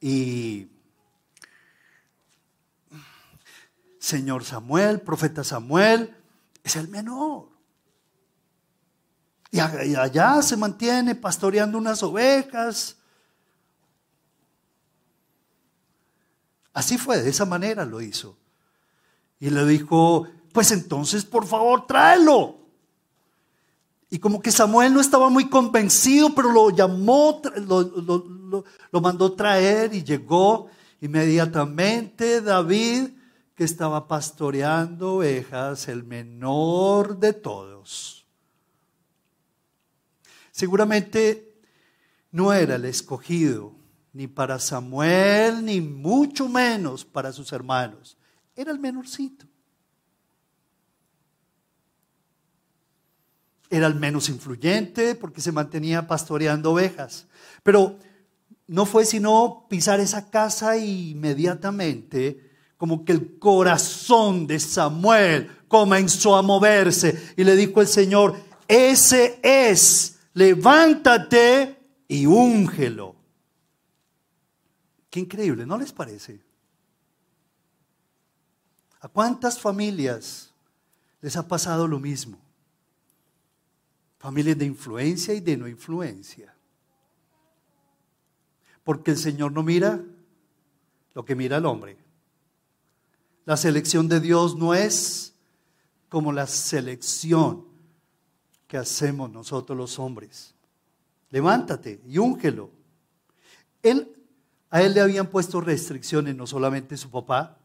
Y 0.00 0.68
Señor 3.98 4.44
Samuel, 4.44 5.00
profeta 5.00 5.42
Samuel, 5.42 6.14
es 6.66 6.74
el 6.76 6.88
menor. 6.88 7.48
Y 9.52 9.60
allá 9.60 10.42
se 10.42 10.56
mantiene 10.56 11.14
pastoreando 11.14 11.78
unas 11.78 12.02
ovejas. 12.02 12.96
Así 16.72 16.98
fue, 16.98 17.22
de 17.22 17.30
esa 17.30 17.44
manera 17.46 17.84
lo 17.84 18.00
hizo. 18.00 18.36
Y 19.38 19.50
le 19.50 19.64
dijo, 19.64 20.26
pues 20.52 20.72
entonces 20.72 21.24
por 21.24 21.46
favor 21.46 21.86
tráelo. 21.86 22.58
Y 24.10 24.18
como 24.18 24.42
que 24.42 24.50
Samuel 24.50 24.92
no 24.92 25.00
estaba 25.00 25.30
muy 25.30 25.48
convencido, 25.48 26.34
pero 26.34 26.50
lo 26.50 26.70
llamó, 26.70 27.40
lo, 27.56 29.00
mandó 29.00 29.32
traer 29.32 29.94
y 29.94 30.02
llegó 30.02 30.68
inmediatamente 31.00 32.40
David, 32.40 33.10
que 33.56 33.64
estaba 33.64 34.06
pastoreando 34.06 35.14
ovejas, 35.14 35.88
el 35.88 36.04
menor 36.04 37.18
de 37.18 37.32
todos. 37.32 38.26
Seguramente 40.52 41.58
no 42.30 42.52
era 42.52 42.76
el 42.76 42.84
escogido, 42.84 43.74
ni 44.12 44.26
para 44.26 44.58
Samuel, 44.58 45.64
ni 45.64 45.80
mucho 45.80 46.48
menos 46.48 47.04
para 47.04 47.32
sus 47.32 47.52
hermanos. 47.52 48.16
Era 48.54 48.70
el 48.70 48.78
menorcito. 48.78 49.46
era 53.70 53.86
el 53.86 53.94
menos 53.94 54.28
influyente 54.28 55.14
porque 55.14 55.40
se 55.40 55.52
mantenía 55.52 56.06
pastoreando 56.06 56.72
ovejas. 56.72 57.26
Pero 57.62 57.98
no 58.66 58.86
fue 58.86 59.04
sino 59.04 59.66
pisar 59.68 60.00
esa 60.00 60.30
casa 60.30 60.76
inmediatamente 60.76 62.45
como 62.76 63.04
que 63.04 63.12
el 63.12 63.38
corazón 63.38 64.46
de 64.46 64.60
Samuel 64.60 65.50
comenzó 65.68 66.36
a 66.36 66.42
moverse 66.42 67.34
y 67.36 67.44
le 67.44 67.56
dijo 67.56 67.80
el 67.80 67.86
Señor, 67.86 68.36
ese 68.68 69.38
es, 69.42 70.18
levántate 70.34 71.78
y 72.08 72.26
úngelo. 72.26 73.14
Qué 75.10 75.20
increíble, 75.20 75.64
¿no 75.64 75.78
les 75.78 75.92
parece? 75.92 76.40
¿A 79.00 79.08
cuántas 79.08 79.58
familias 79.58 80.50
les 81.20 81.36
ha 81.36 81.46
pasado 81.46 81.86
lo 81.86 81.98
mismo? 81.98 82.38
familias 84.26 84.58
de 84.58 84.64
influencia 84.64 85.34
y 85.34 85.40
de 85.40 85.56
no 85.56 85.68
influencia. 85.68 86.52
Porque 88.82 89.12
el 89.12 89.18
Señor 89.18 89.52
no 89.52 89.62
mira 89.62 90.00
lo 91.14 91.24
que 91.24 91.36
mira 91.36 91.58
el 91.58 91.66
hombre. 91.66 91.96
La 93.46 93.56
selección 93.56 94.08
de 94.08 94.20
Dios 94.20 94.56
no 94.56 94.74
es 94.74 95.34
como 96.10 96.32
la 96.32 96.46
selección 96.46 97.64
que 98.68 98.76
hacemos 98.76 99.30
nosotros 99.30 99.78
los 99.78 99.98
hombres. 99.98 100.54
Levántate 101.30 102.02
y 102.06 102.18
úngelo. 102.18 102.70
Él, 103.82 104.14
a 104.68 104.82
él 104.82 104.92
le 104.92 105.00
habían 105.00 105.28
puesto 105.28 105.62
restricciones, 105.62 106.36
no 106.36 106.46
solamente 106.46 106.98
su 106.98 107.10
papá, 107.10 107.56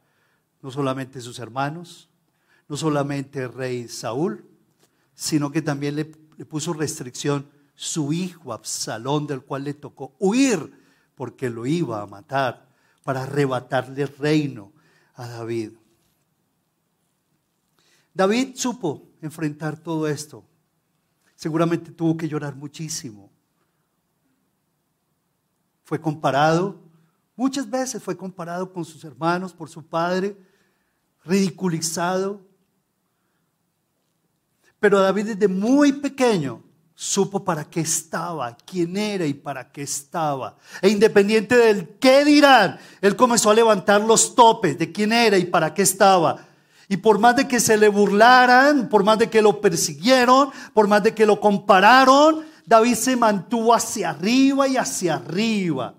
no 0.61 0.71
solamente 0.71 1.19
sus 1.19 1.39
hermanos, 1.39 2.07
no 2.69 2.77
solamente 2.77 3.43
el 3.43 3.53
rey 3.53 3.89
Saúl, 3.89 4.45
sino 5.13 5.51
que 5.51 5.61
también 5.61 5.97
le 5.97 6.21
le 6.41 6.45
puso 6.45 6.73
restricción 6.73 7.47
su 7.75 8.13
hijo 8.13 8.51
Absalón, 8.51 9.27
del 9.27 9.41
cual 9.43 9.63
le 9.63 9.75
tocó 9.75 10.15
huir 10.17 10.73
porque 11.13 11.51
lo 11.51 11.67
iba 11.67 12.01
a 12.01 12.07
matar 12.07 12.67
para 13.03 13.21
arrebatarle 13.21 14.01
el 14.01 14.17
reino 14.17 14.73
a 15.15 15.27
David. 15.27 15.73
David 18.13 18.55
supo 18.55 19.07
enfrentar 19.21 19.77
todo 19.77 20.07
esto. 20.07 20.43
Seguramente 21.35 21.91
tuvo 21.91 22.17
que 22.17 22.27
llorar 22.27 22.55
muchísimo. 22.55 23.31
Fue 25.83 25.99
comparado, 25.99 26.79
muchas 27.35 27.69
veces 27.69 28.01
fue 28.01 28.15
comparado 28.15 28.71
con 28.71 28.85
sus 28.85 29.03
hermanos 29.03 29.53
por 29.53 29.69
su 29.69 29.85
padre, 29.85 30.37
ridiculizado, 31.23 32.41
pero 34.79 34.99
David 34.99 35.27
desde 35.27 35.47
muy 35.47 35.91
pequeño 35.91 36.63
supo 37.01 37.43
para 37.43 37.63
qué 37.63 37.79
estaba, 37.79 38.55
quién 38.63 38.95
era 38.95 39.25
y 39.25 39.33
para 39.33 39.71
qué 39.71 39.81
estaba. 39.81 40.55
E 40.83 40.89
independiente 40.89 41.57
del 41.57 41.97
qué 41.97 42.23
dirán, 42.23 42.77
él 43.01 43.15
comenzó 43.15 43.49
a 43.49 43.55
levantar 43.55 44.01
los 44.01 44.35
topes 44.35 44.77
de 44.77 44.91
quién 44.91 45.11
era 45.11 45.35
y 45.39 45.45
para 45.45 45.73
qué 45.73 45.81
estaba. 45.81 46.45
Y 46.87 46.97
por 46.97 47.17
más 47.17 47.35
de 47.35 47.47
que 47.47 47.59
se 47.59 47.75
le 47.75 47.87
burlaran, 47.87 48.87
por 48.87 49.03
más 49.03 49.17
de 49.17 49.31
que 49.31 49.41
lo 49.41 49.59
persiguieron, 49.59 50.51
por 50.75 50.87
más 50.87 51.01
de 51.01 51.15
que 51.15 51.25
lo 51.25 51.39
compararon, 51.39 52.45
David 52.67 52.93
se 52.93 53.15
mantuvo 53.15 53.73
hacia 53.73 54.11
arriba 54.11 54.67
y 54.67 54.77
hacia 54.77 55.15
arriba. 55.15 55.95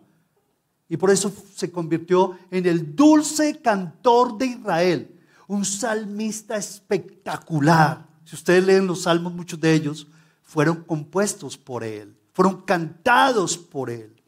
Y 0.88 0.96
por 0.98 1.10
eso 1.10 1.32
se 1.56 1.72
convirtió 1.72 2.38
en 2.48 2.64
el 2.64 2.94
dulce 2.94 3.60
cantor 3.60 4.38
de 4.38 4.46
Israel, 4.46 5.20
un 5.48 5.64
salmista 5.64 6.54
espectacular. 6.56 8.06
Si 8.24 8.36
ustedes 8.36 8.64
leen 8.64 8.86
los 8.86 9.02
salmos, 9.02 9.34
muchos 9.34 9.58
de 9.58 9.74
ellos 9.74 10.06
fueron 10.42 10.84
compuestos 10.84 11.56
por 11.56 11.84
él, 11.84 12.16
fueron 12.32 12.62
cantados 12.62 13.56
por 13.56 13.90
él. 13.90 14.22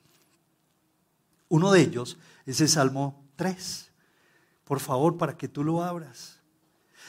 Uno 1.48 1.70
de 1.70 1.80
ellos 1.82 2.16
es 2.46 2.60
el 2.60 2.68
Salmo 2.68 3.24
3. 3.36 3.90
Por 4.64 4.80
favor, 4.80 5.16
para 5.16 5.36
que 5.36 5.48
tú 5.48 5.62
lo 5.62 5.82
abras. 5.82 6.40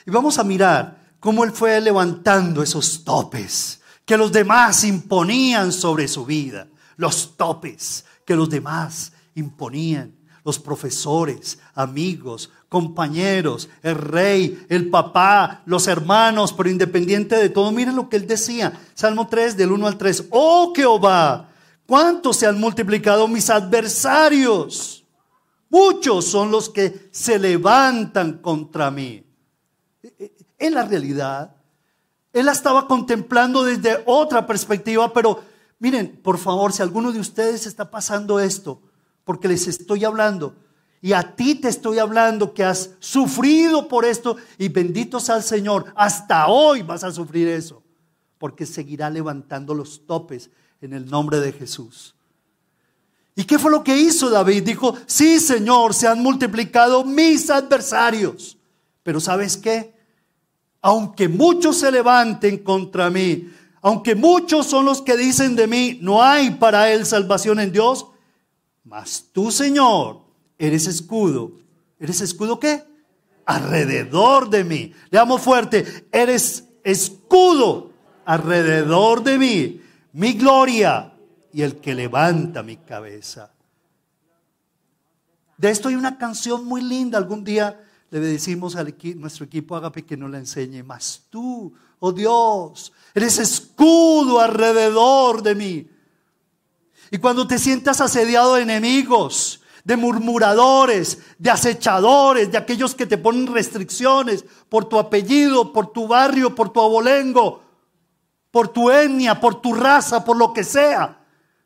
Y 0.06 0.12
vamos 0.12 0.38
a 0.38 0.44
mirar 0.44 1.14
cómo 1.20 1.44
él 1.44 1.52
fue 1.52 1.80
levantando 1.82 2.62
esos 2.62 3.04
topes 3.04 3.82
que 4.06 4.18
los 4.18 4.32
demás 4.32 4.84
imponían 4.84 5.72
sobre 5.72 6.08
su 6.08 6.26
vida. 6.26 6.68
Los 6.98 7.36
topes 7.36 8.06
que 8.26 8.36
los 8.36 8.50
demás 8.50 9.14
imponían. 9.34 10.16
Los 10.44 10.60
profesores, 10.60 11.58
amigos, 11.74 12.52
compañeros, 12.76 13.70
el 13.84 13.96
rey, 13.96 14.66
el 14.68 14.90
papá, 14.90 15.62
los 15.66 15.88
hermanos, 15.88 16.52
pero 16.52 16.70
independiente 16.70 17.38
de 17.38 17.48
todo, 17.48 17.72
miren 17.72 17.96
lo 17.96 18.10
que 18.10 18.18
él 18.18 18.28
decía. 18.28 18.78
Salmo 18.94 19.30
3 19.30 19.56
del 19.56 19.72
1 19.72 19.88
al 19.88 19.98
3. 19.98 20.26
Oh 20.32 20.74
Jehová, 20.76 21.52
¿cuántos 21.88 22.36
se 22.36 22.48
han 22.48 22.60
multiplicado 22.60 23.30
mis 23.30 23.50
adversarios? 23.50 25.06
Muchos 25.70 26.26
son 26.26 26.52
los 26.52 26.70
que 26.70 27.08
se 27.14 27.40
levantan 27.40 28.40
contra 28.40 28.92
mí. 28.92 29.26
En 30.60 30.74
la 30.74 30.84
realidad, 30.84 31.56
él 32.34 32.46
la 32.46 32.52
estaba 32.52 32.90
contemplando 32.90 33.64
desde 33.64 34.04
otra 34.06 34.46
perspectiva, 34.46 35.14
pero 35.14 35.40
miren, 35.80 36.20
por 36.22 36.38
favor, 36.38 36.74
si 36.74 36.82
alguno 36.82 37.14
de 37.14 37.22
ustedes 37.22 37.68
está 37.68 37.90
pasando 37.90 38.38
esto, 38.38 38.82
porque 39.24 39.48
les 39.48 39.66
estoy 39.66 40.04
hablando, 40.04 40.58
y 41.02 41.14
a 41.14 41.36
ti 41.36 41.56
te 41.56 41.68
estoy 41.68 42.00
hablando 42.00 42.54
que 42.54 42.64
has 42.64 42.92
sufrido 43.00 43.88
por 43.88 44.06
esto 44.06 44.38
y 44.58 44.70
bendito 44.70 45.20
sea 45.20 45.38
el 45.38 45.44
Señor. 45.44 45.94
Hasta 45.96 46.48
hoy 46.48 46.82
vas 46.82 47.04
a 47.04 47.12
sufrir 47.12 47.48
eso. 47.48 47.84
Porque 48.40 48.66
seguirá 48.66 49.10
levantando 49.10 49.74
los 49.74 50.06
topes 50.08 50.50
en 50.82 50.94
el 50.94 51.06
nombre 51.06 51.40
de 51.40 51.52
Jesús. 51.52 52.16
¿Y 53.36 53.44
qué 53.44 53.60
fue 53.60 53.70
lo 53.70 53.84
que 53.84 53.96
hizo 53.96 54.30
David? 54.30 54.64
Dijo, 54.64 54.96
sí 55.06 55.40
Señor, 55.40 55.94
se 55.94 56.08
han 56.08 56.24
multiplicado 56.24 57.04
mis 57.04 57.50
adversarios. 57.50 58.58
Pero 59.04 59.20
¿sabes 59.20 59.58
qué? 59.58 59.94
Aunque 60.82 61.28
muchos 61.28 61.78
se 61.78 61.92
levanten 61.92 62.60
contra 62.60 63.10
mí, 63.10 63.52
aunque 63.82 64.16
muchos 64.16 64.66
son 64.66 64.86
los 64.86 65.04
que 65.04 65.16
dicen 65.16 65.56
de 65.56 65.68
mí, 65.68 66.00
no 66.02 66.24
hay 66.24 66.52
para 66.52 66.92
él 66.92 67.06
salvación 67.06 67.60
en 67.60 67.72
Dios, 67.72 68.08
mas 68.84 69.26
tú 69.32 69.52
Señor 69.52 70.25
eres 70.58 70.88
escudo. 70.88 71.54
¿Eres 72.00 72.22
escudo 72.22 72.60
qué? 72.60 72.84
Alrededor 73.46 74.50
de 74.50 74.64
mí. 74.64 74.94
Leamos 75.10 75.42
fuerte, 75.42 76.08
eres 76.12 76.66
escudo 76.84 77.92
alrededor 78.26 79.24
de 79.24 79.38
mí, 79.38 79.82
mi 80.14 80.34
gloria 80.34 81.14
y 81.54 81.62
el 81.62 81.78
que 81.78 81.96
levanta 81.96 82.64
mi 82.64 82.78
cabeza. 82.78 83.52
De 85.58 85.70
esto 85.70 85.90
hay 85.90 85.96
una 85.96 86.18
canción 86.18 86.66
muy 86.66 86.82
linda. 86.82 87.18
Algún 87.18 87.44
día 87.44 87.82
le 88.10 88.20
decimos 88.20 88.76
a 88.76 88.86
nuestro 89.16 89.46
equipo 89.46 89.76
Agape 89.76 90.06
que 90.06 90.18
nos 90.18 90.30
la 90.30 90.38
enseñe. 90.38 90.84
Mas 90.84 91.24
tú, 91.30 91.74
oh 92.00 92.12
Dios, 92.12 92.92
eres 93.14 93.40
escudo 93.40 94.40
alrededor 94.40 95.42
de 95.42 95.56
mí. 95.56 95.90
Y 97.12 97.18
cuando 97.20 97.48
te 97.48 97.58
sientas 97.58 98.02
asediado 98.02 98.56
de 98.56 98.64
enemigos, 98.64 99.62
de 99.86 99.96
murmuradores, 99.96 101.20
de 101.38 101.52
acechadores, 101.52 102.52
de 102.52 102.58
aquellos 102.58 102.96
que 102.96 103.06
te 103.06 103.20
ponen 103.20 103.48
restricciones 103.48 104.44
por 104.68 104.86
tu 104.86 104.98
apellido, 104.98 105.72
por 105.72 105.94
tu 105.94 106.08
barrio, 106.08 106.56
por 106.56 106.70
tu 106.70 106.82
abolengo, 106.82 107.62
por 108.50 108.68
tu 108.68 108.90
etnia, 108.90 109.40
por 109.40 109.62
tu 109.62 109.74
raza, 109.74 110.26
por 110.26 110.38
lo 110.38 110.52
que 110.54 110.64
sea. 110.64 111.20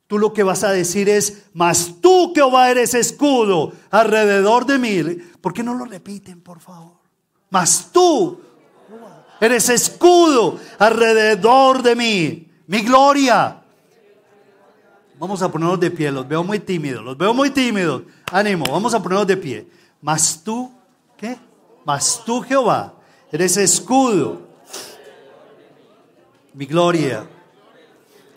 Tú 0.05 0.19
lo 0.19 0.33
que 0.33 0.43
vas 0.43 0.65
a 0.65 0.71
decir 0.71 1.07
es, 1.07 1.45
mas 1.53 2.01
tú 2.01 2.33
Jehová 2.35 2.69
eres 2.69 2.93
escudo 2.93 3.71
alrededor 3.89 4.65
de 4.65 4.77
mí. 4.77 5.03
¿Por 5.39 5.53
qué 5.53 5.63
no 5.63 5.73
lo 5.73 5.85
repiten, 5.85 6.41
por 6.41 6.59
favor? 6.59 6.97
Mas 7.49 7.89
tú 7.93 8.41
eres 9.39 9.69
escudo 9.69 10.59
alrededor 10.77 11.81
de 11.83 11.95
mí. 11.95 12.51
Mi 12.67 12.81
gloria 12.81 13.58
Vamos 15.19 15.41
a 15.41 15.51
ponernos 15.51 15.77
de 15.81 15.91
pie, 15.91 16.09
los 16.13 16.25
veo 16.25 16.45
muy 16.45 16.59
tímidos, 16.59 17.03
los 17.03 17.17
veo 17.17 17.33
muy 17.33 17.49
tímidos. 17.49 18.03
Ánimo, 18.31 18.63
vamos 18.71 18.93
a 18.93 19.03
ponernos 19.03 19.27
de 19.27 19.35
pie. 19.35 19.67
Mas 20.01 20.41
tú, 20.41 20.71
¿qué? 21.17 21.37
Mas 21.83 22.23
tú, 22.25 22.41
Jehová, 22.41 22.93
eres 23.29 23.57
escudo. 23.57 24.47
Mi 26.53 26.65
gloria. 26.65 27.27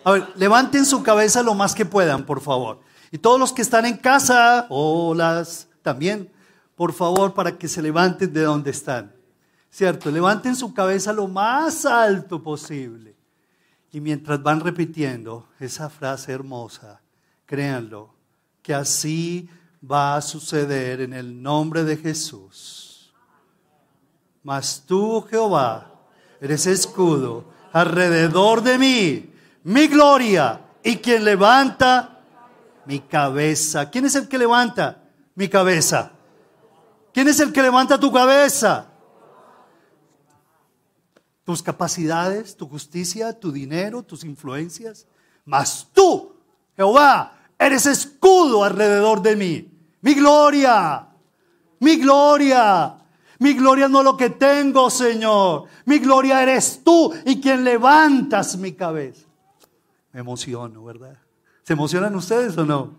A 0.02 0.10
ver, 0.10 0.28
levanten 0.34 0.84
su 0.84 1.04
cabeza 1.04 1.40
lo 1.40 1.54
más 1.54 1.72
que 1.72 1.86
puedan, 1.86 2.26
por 2.26 2.40
favor. 2.40 2.80
Y 3.12 3.18
todos 3.18 3.38
los 3.38 3.52
que 3.52 3.62
están 3.62 3.86
en 3.86 3.96
casa, 3.96 4.66
o 4.68 5.14
las 5.14 5.68
también, 5.82 6.32
por 6.74 6.92
favor, 6.92 7.32
para 7.32 7.56
que 7.56 7.68
se 7.68 7.80
levanten 7.80 8.32
de 8.32 8.42
donde 8.42 8.72
están. 8.72 9.14
¿Cierto? 9.70 10.10
Levanten 10.10 10.56
su 10.56 10.74
cabeza 10.74 11.12
lo 11.12 11.28
más 11.28 11.86
alto 11.86 12.42
posible. 12.42 13.11
Y 13.92 14.00
mientras 14.00 14.42
van 14.42 14.60
repitiendo 14.60 15.48
esa 15.60 15.90
frase 15.90 16.32
hermosa, 16.32 17.00
créanlo, 17.44 18.14
que 18.62 18.74
así 18.74 19.48
va 19.88 20.16
a 20.16 20.22
suceder 20.22 21.02
en 21.02 21.12
el 21.12 21.42
nombre 21.42 21.84
de 21.84 21.98
Jesús. 21.98 23.12
Mas 24.42 24.82
tú, 24.86 25.22
Jehová, 25.28 25.92
eres 26.40 26.66
escudo 26.66 27.44
alrededor 27.72 28.62
de 28.62 28.78
mí, 28.78 29.30
mi 29.64 29.86
gloria 29.88 30.60
y 30.82 30.96
quien 30.96 31.24
levanta 31.24 32.20
mi 32.86 33.00
cabeza. 33.00 33.90
¿Quién 33.90 34.06
es 34.06 34.14
el 34.14 34.26
que 34.26 34.38
levanta 34.38 35.02
mi 35.34 35.48
cabeza? 35.48 36.12
¿Quién 37.12 37.28
es 37.28 37.40
el 37.40 37.52
que 37.52 37.62
levanta 37.62 38.00
tu 38.00 38.10
cabeza? 38.10 38.91
Tus 41.44 41.62
capacidades, 41.62 42.56
tu 42.56 42.68
justicia, 42.68 43.38
tu 43.38 43.50
dinero, 43.50 44.02
tus 44.02 44.24
influencias. 44.24 45.06
Mas 45.44 45.88
tú, 45.92 46.34
Jehová, 46.76 47.32
eres 47.58 47.86
escudo 47.86 48.64
alrededor 48.64 49.22
de 49.22 49.36
mí. 49.36 49.68
Mi 50.00 50.14
gloria, 50.14 51.06
mi 51.80 51.96
gloria. 51.96 52.96
Mi 53.38 53.54
gloria 53.54 53.88
no 53.88 53.98
es 53.98 54.04
lo 54.04 54.16
que 54.16 54.30
tengo, 54.30 54.88
Señor. 54.88 55.64
Mi 55.84 55.98
gloria 55.98 56.42
eres 56.42 56.80
tú 56.84 57.12
y 57.24 57.40
quien 57.40 57.64
levantas 57.64 58.56
mi 58.56 58.72
cabeza. 58.72 59.26
Me 60.12 60.20
emociono, 60.20 60.84
¿verdad? 60.84 61.16
¿Se 61.64 61.72
emocionan 61.72 62.14
ustedes 62.14 62.56
o 62.56 62.64
no? 62.64 62.92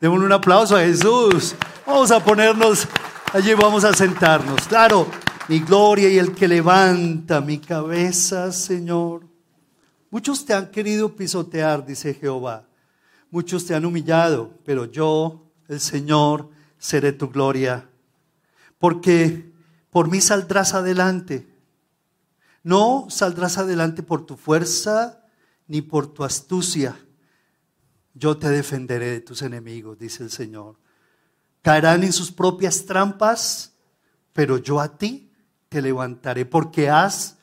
Démosle 0.00 0.26
un 0.26 0.32
aplauso 0.32 0.76
a 0.76 0.80
Jesús. 0.80 1.56
Vamos 1.84 2.12
a 2.12 2.22
ponernos 2.22 2.86
allí, 3.32 3.52
vamos 3.54 3.82
a 3.82 3.92
sentarnos. 3.92 4.68
Claro, 4.68 5.08
mi 5.48 5.60
gloria 5.60 6.10
y 6.10 6.18
el 6.18 6.34
que 6.34 6.46
levanta 6.46 7.40
mi 7.40 7.58
cabeza, 7.58 8.52
Señor. 8.52 9.26
Muchos 10.10 10.44
te 10.44 10.52
han 10.52 10.70
querido 10.70 11.16
pisotear, 11.16 11.86
dice 11.86 12.12
Jehová. 12.12 12.68
Muchos 13.30 13.64
te 13.64 13.74
han 13.74 13.86
humillado, 13.86 14.52
pero 14.64 14.84
yo, 14.84 15.50
el 15.68 15.80
Señor, 15.80 16.50
seré 16.78 17.12
tu 17.12 17.30
gloria. 17.30 17.88
Porque 18.78 19.50
por 19.90 20.10
mí 20.10 20.20
saldrás 20.20 20.74
adelante. 20.74 21.48
No 22.62 23.06
saldrás 23.08 23.56
adelante 23.56 24.02
por 24.02 24.26
tu 24.26 24.36
fuerza 24.36 25.24
ni 25.66 25.80
por 25.80 26.12
tu 26.12 26.24
astucia. 26.24 26.94
Yo 28.12 28.36
te 28.36 28.50
defenderé 28.50 29.12
de 29.12 29.20
tus 29.20 29.40
enemigos, 29.40 29.98
dice 29.98 30.24
el 30.24 30.30
Señor. 30.30 30.76
Caerán 31.62 32.04
en 32.04 32.12
sus 32.12 32.30
propias 32.30 32.84
trampas, 32.84 33.72
pero 34.34 34.58
yo 34.58 34.80
a 34.80 34.98
ti 34.98 35.27
te 35.68 35.82
levantaré, 35.82 36.46
porque 36.46 36.88
has 36.88 37.38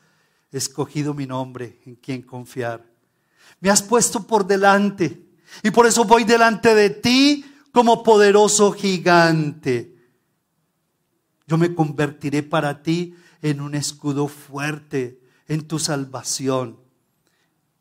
escogido 0.52 1.14
mi 1.14 1.26
nombre 1.26 1.80
en 1.86 1.96
quien 1.96 2.22
confiar. 2.22 2.84
Me 3.60 3.70
has 3.70 3.82
puesto 3.82 4.26
por 4.26 4.46
delante 4.46 5.22
y 5.62 5.70
por 5.70 5.86
eso 5.86 6.04
voy 6.04 6.24
delante 6.24 6.74
de 6.74 6.90
ti 6.90 7.44
como 7.72 8.02
poderoso 8.02 8.72
gigante. 8.72 9.96
Yo 11.46 11.58
me 11.58 11.74
convertiré 11.74 12.42
para 12.42 12.82
ti 12.82 13.14
en 13.42 13.60
un 13.60 13.74
escudo 13.74 14.28
fuerte 14.28 15.20
en 15.46 15.66
tu 15.66 15.78
salvación. 15.78 16.80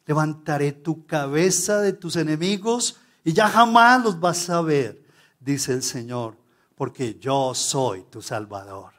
levantaré 0.07 0.71
tu 0.71 1.07
cabeza 1.07 1.81
de 1.81 1.91
tus 1.91 2.15
enemigos 2.15 2.99
y 3.23 3.33
ya 3.33 3.49
jamás 3.49 4.03
los 4.03 4.19
vas 4.19 4.51
a 4.51 4.61
ver, 4.61 5.03
dice 5.39 5.73
el 5.73 5.81
Señor, 5.81 6.37
porque 6.75 7.17
yo 7.19 7.55
soy 7.55 8.03
tu 8.11 8.21
Salvador. 8.21 8.94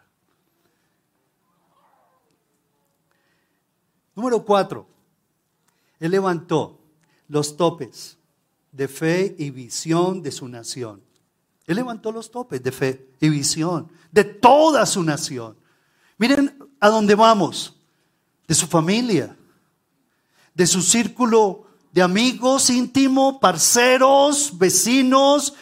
Número 4.16 4.44
cuatro, 4.44 4.88
Él 6.00 6.10
levantó 6.10 6.80
los 7.28 7.56
topes 7.56 8.16
de 8.72 8.88
fe 8.88 9.36
y 9.38 9.50
visión 9.50 10.22
de 10.22 10.32
su 10.32 10.48
nación. 10.48 11.02
Él 11.66 11.76
levantó 11.76 12.10
los 12.10 12.30
topes 12.30 12.62
de 12.62 12.72
fe 12.72 13.08
y 13.20 13.28
visión 13.28 13.88
de 14.10 14.24
toda 14.24 14.86
su 14.86 15.02
nación. 15.02 15.56
Miren 16.16 16.58
a 16.80 16.88
dónde 16.88 17.14
vamos, 17.14 17.76
de 18.48 18.54
su 18.54 18.66
familia, 18.66 19.36
de 20.54 20.66
su 20.66 20.80
círculo 20.80 21.66
de 21.92 22.02
amigos 22.02 22.70
íntimos, 22.70 23.36
parceros, 23.40 24.56
vecinos, 24.58 25.54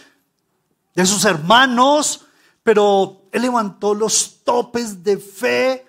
de 0.95 1.07
sus 1.07 1.25
hermanos, 1.25 2.27
pero 2.63 3.23
él 3.33 3.43
levantó 3.43 3.95
los 3.95 4.43
topes 4.43 5.03
de 5.03 5.19
fe 5.19 5.87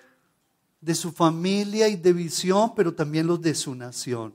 de 0.86 0.94
su 0.94 1.10
familia 1.10 1.88
y 1.88 1.96
de 1.96 2.12
visión, 2.12 2.72
pero 2.76 2.94
también 2.94 3.26
los 3.26 3.42
de 3.42 3.56
su 3.56 3.74
nación. 3.74 4.32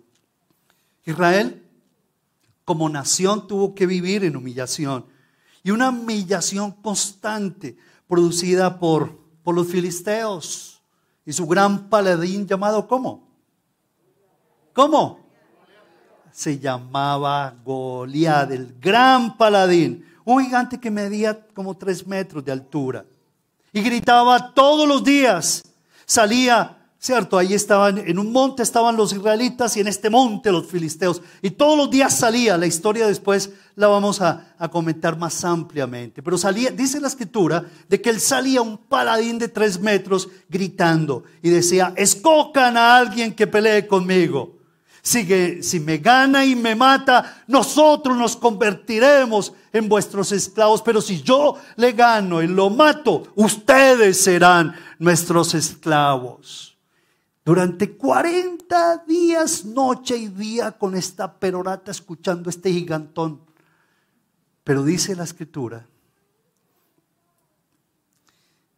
Israel, 1.06 1.66
como 2.66 2.90
nación, 2.90 3.48
tuvo 3.48 3.74
que 3.74 3.86
vivir 3.86 4.26
en 4.26 4.36
humillación 4.36 5.06
y 5.64 5.72
una 5.72 5.90
humillación 5.92 6.74
constante 6.74 7.78
producida 8.06 8.78
por, 8.78 9.18
por 9.44 9.56
los 9.56 9.66
filisteos 9.68 10.82
y 11.26 11.32
su 11.32 11.48
gran 11.48 11.88
paladín 11.88 12.46
llamado 12.46 12.86
¿cómo? 12.86 13.30
¿Cómo? 14.74 15.22
Se 16.34 16.60
llamaba 16.60 17.56
Goliat, 17.64 18.52
el 18.52 18.78
gran 18.78 19.38
paladín, 19.38 20.06
un 20.26 20.44
gigante 20.44 20.78
que 20.78 20.92
medía 20.92 21.48
como 21.54 21.78
tres 21.78 22.06
metros 22.06 22.44
de 22.44 22.52
altura 22.52 23.06
y 23.72 23.82
gritaba 23.82 24.54
todos 24.54 24.86
los 24.86 25.02
días, 25.02 25.64
salía 26.12 26.78
¿cierto? 27.02 27.40
Ahí 27.40 27.56
estaban, 27.56 27.98
en 27.98 28.20
un 28.20 28.32
monte 28.32 28.62
estaban 28.62 28.96
los 28.96 29.12
israelitas 29.12 29.76
y 29.76 29.80
en 29.80 29.88
este 29.88 30.12
monte 30.12 30.52
los 30.52 30.68
filisteos. 30.68 31.24
Y 31.42 31.50
todos 31.50 31.76
los 31.76 31.90
días 31.90 32.16
salía, 32.16 32.60
la 32.60 32.68
historia 32.68 33.08
después 33.08 33.50
la 33.76 33.88
vamos 33.88 34.22
a, 34.22 34.48
comentar 34.72 35.18
más 35.18 35.44
ampliamente. 35.44 36.22
Pero 36.22 36.38
salía, 36.38 36.70
dice 36.70 37.02
la 37.02 37.08
escritura, 37.08 37.66
de 37.90 38.00
que 38.00 38.12
él 38.12 38.20
salía 38.20 38.62
un 38.62 38.78
paladín 38.78 39.40
de 39.40 39.48
tres 39.48 39.80
metros 39.80 40.30
gritando 40.48 41.24
y 41.42 41.50
decía, 41.50 41.92
escocan 41.98 42.78
a 42.78 42.98
alguien 42.98 43.34
que 43.34 43.48
pelee 43.48 43.88
conmigo. 43.88 44.61
Si, 45.02 45.64
si 45.64 45.80
me 45.80 45.98
gana 45.98 46.46
y 46.46 46.56
me 46.56 46.76
mata, 46.76 47.44
nosotros 47.48 48.16
nos 48.16 48.36
convertiremos 48.36 49.54
en 49.74 49.90
vuestros 49.90 50.32
esclavos. 50.32 50.82
Pero 50.82 51.02
si 51.02 51.22
yo 51.22 51.58
le 51.76 51.94
gano 51.94 52.42
y 52.42 52.48
lo 52.48 52.70
mato, 52.70 53.24
ustedes 53.36 54.22
serán 54.22 54.76
nuestros 55.00 55.54
esclavos. 55.54 56.78
Durante 57.44 57.98
40 57.98 59.04
días, 59.08 59.66
noche 59.66 60.16
y 60.18 60.28
día, 60.28 60.72
con 60.74 60.96
esta 60.96 61.40
perorata 61.40 61.90
escuchando 61.90 62.50
este 62.50 62.72
gigantón. 62.72 63.42
Pero 64.64 64.84
dice 64.84 65.16
la 65.16 65.24
escritura 65.24 65.88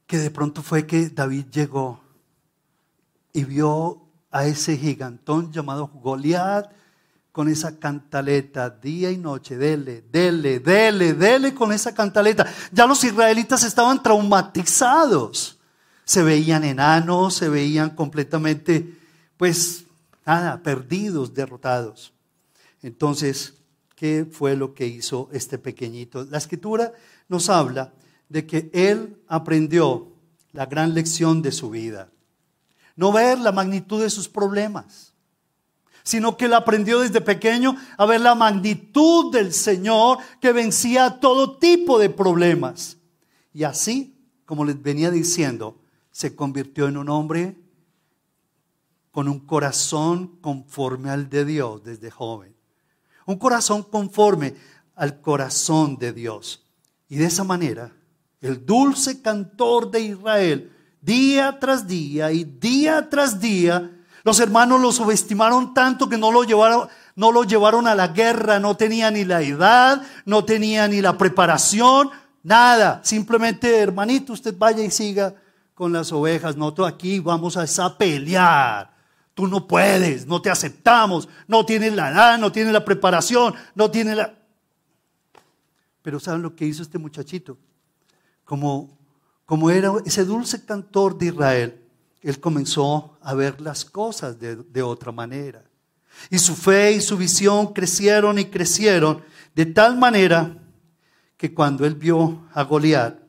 que 0.08 0.18
de 0.18 0.32
pronto 0.32 0.62
fue 0.62 0.86
que 0.86 1.10
David 1.10 1.46
llegó 1.52 2.00
y 3.34 3.44
vio 3.44 4.02
a 4.34 4.46
ese 4.46 4.78
gigantón 4.78 5.54
llamado 5.54 5.88
Goliat 5.88 6.70
con 7.32 7.48
esa 7.48 7.80
cantaleta 7.80 8.70
día 8.70 9.10
y 9.12 9.18
noche, 9.18 9.58
dele, 9.58 10.04
dele, 10.12 10.60
dele, 10.60 11.14
dele 11.14 11.54
con 11.54 11.72
esa 11.72 11.94
cantaleta. 11.94 12.46
Ya 12.72 12.86
los 12.86 13.04
israelitas 13.06 13.64
estaban 13.64 14.04
traumatizados 14.04 15.60
se 16.06 16.24
veían 16.24 16.64
enanos, 16.64 17.36
se 17.36 17.50
veían 17.50 17.92
completamente, 17.92 18.98
pues, 19.38 19.86
nada, 20.26 20.62
perdidos, 20.62 21.34
derrotados. 21.34 22.14
Entonces, 22.82 23.56
¿qué 23.96 24.28
fue 24.30 24.56
lo 24.56 24.74
que 24.74 24.88
hizo 24.88 25.30
este 25.32 25.58
pequeñito? 25.58 26.26
La 26.26 26.38
escritura 26.38 26.94
nos 27.30 27.50
habla 27.50 27.94
de 28.30 28.46
que 28.46 28.70
él 28.74 29.18
aprendió 29.28 30.12
la 30.52 30.66
gran 30.66 30.94
lección 30.94 31.42
de 31.42 31.52
su 31.52 31.70
vida. 31.70 32.10
No 32.96 33.12
ver 33.12 33.40
la 33.40 33.52
magnitud 33.52 34.02
de 34.02 34.10
sus 34.10 34.28
problemas, 34.28 35.14
sino 36.04 36.38
que 36.38 36.46
él 36.46 36.54
aprendió 36.54 37.00
desde 37.00 37.22
pequeño 37.22 37.76
a 37.98 38.06
ver 38.06 38.22
la 38.22 38.36
magnitud 38.36 39.32
del 39.32 39.54
Señor 39.54 40.20
que 40.42 40.52
vencía 40.52 41.20
todo 41.20 41.58
tipo 41.58 41.98
de 41.98 42.10
problemas. 42.10 42.98
Y 43.54 43.64
así, 43.64 44.16
como 44.46 44.66
les 44.66 44.82
venía 44.82 45.10
diciendo, 45.12 45.80
se 46.12 46.36
convirtió 46.36 46.88
en 46.88 46.98
un 46.98 47.10
hombre 47.10 47.58
con 49.12 49.28
un 49.28 49.40
corazón 49.40 50.40
conforme 50.42 51.10
al 51.10 51.30
de 51.30 51.46
Dios 51.46 51.84
desde 51.84 52.12
joven. 52.12 52.56
Un 53.26 53.38
corazón 53.38 53.84
conforme 53.84 54.56
al 54.96 55.22
corazón 55.22 55.98
de 55.98 56.14
Dios. 56.14 56.66
Y 57.08 57.18
de 57.18 57.26
esa 57.26 57.44
manera, 57.44 57.96
el 58.42 58.66
dulce 58.66 59.22
cantor 59.22 59.92
de 59.92 60.02
Israel, 60.02 60.72
día 61.04 61.60
tras 61.60 61.88
día 61.88 62.32
y 62.32 62.44
día 62.44 63.10
tras 63.10 63.40
día, 63.40 63.92
los 64.24 64.40
hermanos 64.40 64.82
lo 64.82 64.92
subestimaron 64.92 65.74
tanto 65.74 66.08
que 66.08 66.18
no 66.18 66.32
lo 66.32 66.44
llevaron, 66.44 66.88
no 67.16 67.32
lo 67.32 67.44
llevaron 67.44 67.88
a 67.88 67.96
la 67.96 68.08
guerra, 68.10 68.60
no 68.60 68.78
tenía 68.78 69.12
ni 69.12 69.26
la 69.26 69.42
edad, 69.42 70.02
no 70.26 70.46
tenía 70.46 70.88
ni 70.88 71.02
la 71.02 71.18
preparación, 71.18 72.10
nada. 72.42 73.02
Simplemente, 73.04 73.80
hermanito, 73.80 74.34
usted 74.34 74.56
vaya 74.58 74.84
y 74.84 74.92
siga 74.92 75.36
con 75.74 75.92
las 75.92 76.12
ovejas, 76.12 76.56
nosotros 76.56 76.88
aquí 76.88 77.20
vamos 77.20 77.58
a 77.58 77.98
pelear. 77.98 78.94
Tú 79.34 79.48
no 79.48 79.68
puedes, 79.68 80.28
no 80.28 80.42
te 80.42 80.52
aceptamos, 80.52 81.28
no 81.48 81.66
tienes 81.66 81.94
la 81.94 82.12
edad, 82.12 82.38
no 82.38 82.52
tienes 82.52 82.72
la 82.72 82.86
preparación, 82.86 83.56
no 83.74 83.90
tienes 83.90 84.16
la... 84.16 84.36
Pero 86.04 86.20
¿saben 86.20 86.44
lo 86.44 86.56
que 86.56 86.66
hizo 86.66 86.84
este 86.84 87.00
muchachito? 87.00 87.58
Como, 88.46 88.98
como 89.46 89.70
era 89.70 89.92
ese 90.06 90.26
dulce 90.26 90.64
cantor 90.66 91.18
de 91.18 91.28
Israel, 91.28 91.82
él 92.22 92.40
comenzó 92.40 93.18
a 93.22 93.34
ver 93.34 93.60
las 93.60 93.84
cosas 93.84 94.38
de, 94.40 94.82
otra 94.82 95.12
manera. 95.12 95.64
Y 96.30 96.40
su 96.40 96.56
fe 96.56 96.94
y 96.94 97.02
su 97.02 97.18
visión 97.18 97.74
crecieron 97.74 98.40
y 98.40 98.46
crecieron 98.46 99.22
de 99.54 99.66
tal 99.66 99.98
manera 99.98 100.58
que 101.36 101.54
cuando 101.54 101.86
él 101.86 101.96
vio 101.96 102.48
a 102.54 102.64
Goliat, 102.64 103.20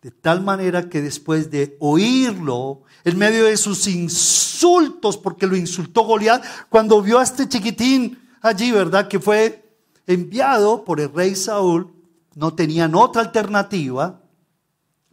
de 0.00 0.10
tal 0.10 0.42
manera 0.42 0.88
que 0.88 1.02
después 1.02 1.50
de 1.50 1.76
oírlo, 1.80 2.82
en 3.04 3.18
medio 3.18 3.44
de 3.44 3.56
sus 3.56 3.86
insultos, 3.88 5.18
porque 5.18 5.46
lo 5.46 5.56
insultó 5.56 6.04
Goliat, 6.04 6.42
cuando 6.70 7.02
vio 7.02 7.18
a 7.18 7.24
este 7.24 7.48
chiquitín 7.48 8.18
allí, 8.40 8.70
¿verdad? 8.70 9.08
Que 9.08 9.20
fue 9.20 9.68
enviado 10.06 10.84
por 10.84 11.00
el 11.00 11.12
rey 11.12 11.34
Saúl, 11.34 11.92
no 12.34 12.54
tenían 12.54 12.94
otra 12.94 13.22
alternativa. 13.22 14.20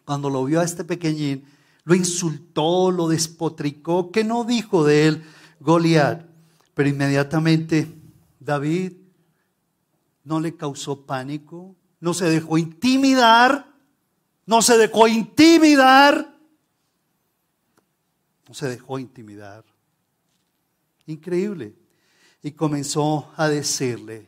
Cuando 0.05 0.29
lo 0.29 0.43
vio 0.45 0.61
a 0.61 0.63
este 0.63 0.83
pequeñín, 0.83 1.45
lo 1.83 1.95
insultó, 1.95 2.91
lo 2.91 3.07
despotricó. 3.07 4.11
¿Qué 4.11 4.23
no 4.23 4.43
dijo 4.43 4.83
de 4.83 5.07
él 5.07 5.23
Goliat? 5.59 6.25
Pero 6.73 6.89
inmediatamente 6.89 7.93
David 8.39 8.93
no 10.23 10.39
le 10.39 10.55
causó 10.55 11.05
pánico, 11.05 11.75
no 11.99 12.13
se 12.13 12.25
dejó 12.29 12.57
intimidar 12.57 13.73
no 14.45 14.61
se 14.61 14.77
dejó 14.77 15.07
intimidar. 15.07 16.37
No 18.47 18.53
se 18.53 18.67
dejó 18.67 18.99
intimidar. 18.99 19.63
Increíble. 21.05 21.75
Y 22.41 22.51
comenzó 22.51 23.31
a 23.37 23.47
decirle, 23.47 24.27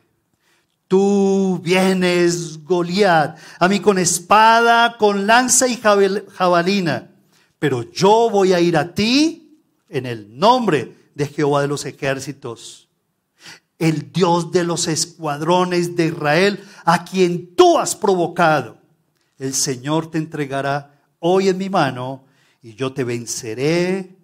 tú 0.88 1.60
vienes, 1.62 2.64
Goliat, 2.64 3.38
a 3.58 3.68
mí 3.68 3.80
con 3.80 3.98
espada, 3.98 4.96
con 4.98 5.26
lanza 5.26 5.68
y 5.68 5.76
jabalina, 5.76 7.10
pero 7.58 7.90
yo 7.90 8.30
voy 8.30 8.52
a 8.52 8.60
ir 8.60 8.76
a 8.76 8.94
ti 8.94 9.60
en 9.88 10.06
el 10.06 10.38
nombre 10.38 10.94
de 11.14 11.26
Jehová 11.26 11.62
de 11.62 11.68
los 11.68 11.84
ejércitos, 11.84 12.88
el 13.78 14.12
Dios 14.12 14.52
de 14.52 14.64
los 14.64 14.88
escuadrones 14.88 15.96
de 15.96 16.06
Israel, 16.06 16.64
a 16.84 17.04
quien 17.04 17.54
tú 17.54 17.78
has 17.78 17.94
provocado 17.94 18.76
el 19.38 19.54
Señor 19.54 20.10
te 20.10 20.18
entregará 20.18 20.94
hoy 21.18 21.48
en 21.48 21.58
mi 21.58 21.68
mano 21.68 22.24
y 22.62 22.74
yo 22.74 22.92
te 22.92 23.04
venceré 23.04 24.16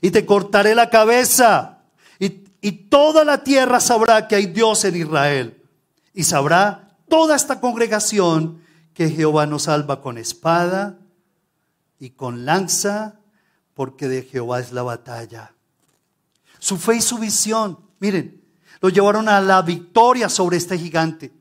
y 0.00 0.10
te 0.10 0.26
cortaré 0.26 0.74
la 0.74 0.90
cabeza. 0.90 1.84
Y, 2.18 2.44
y, 2.60 2.72
toda 2.72 3.24
la 3.24 3.44
tierra 3.44 3.80
sabrá 3.80 4.26
que 4.26 4.34
hay 4.34 4.46
Dios 4.46 4.84
en 4.84 4.96
Israel. 4.96 5.62
Y 6.16 6.24
sabrá 6.24 6.96
toda 7.10 7.36
esta 7.36 7.60
congregación 7.60 8.62
que 8.94 9.10
Jehová 9.10 9.44
nos 9.44 9.64
salva 9.64 10.00
con 10.00 10.16
espada 10.16 10.98
y 12.00 12.10
con 12.10 12.46
lanza, 12.46 13.20
porque 13.74 14.08
de 14.08 14.22
Jehová 14.22 14.60
es 14.60 14.72
la 14.72 14.82
batalla. 14.82 15.52
Su 16.58 16.78
fe 16.78 16.96
y 16.96 17.00
su 17.02 17.18
visión, 17.18 17.78
miren, 18.00 18.42
lo 18.80 18.88
llevaron 18.88 19.28
a 19.28 19.42
la 19.42 19.60
victoria 19.60 20.30
sobre 20.30 20.56
este 20.56 20.78
gigante. 20.78 21.32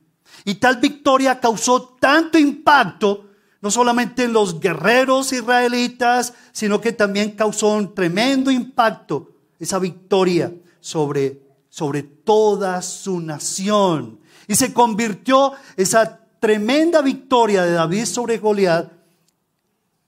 Y 0.43 0.55
tal 0.55 0.75
victoria 0.81 1.39
causó 1.39 1.95
tanto 1.97 2.37
impacto, 2.37 3.29
no 3.61 3.71
solamente 3.71 4.25
en 4.25 4.33
los 4.33 4.59
guerreros 4.59 5.31
israelitas, 5.31 6.33
sino 6.51 6.81
que 6.81 6.91
también 6.91 7.31
causó 7.31 7.69
un 7.69 7.95
tremendo 7.95 8.51
impacto 8.51 9.31
esa 9.57 9.79
victoria 9.79 10.53
sobre, 10.81 11.41
sobre 11.69 12.03
toda 12.03 12.81
su 12.81 13.21
nación. 13.21 14.19
Y 14.47 14.55
se 14.55 14.73
convirtió 14.73 15.53
esa 15.75 16.19
tremenda 16.39 17.01
victoria 17.01 17.63
de 17.63 17.71
David 17.71 18.05
sobre 18.05 18.37
Goliat 18.37 18.91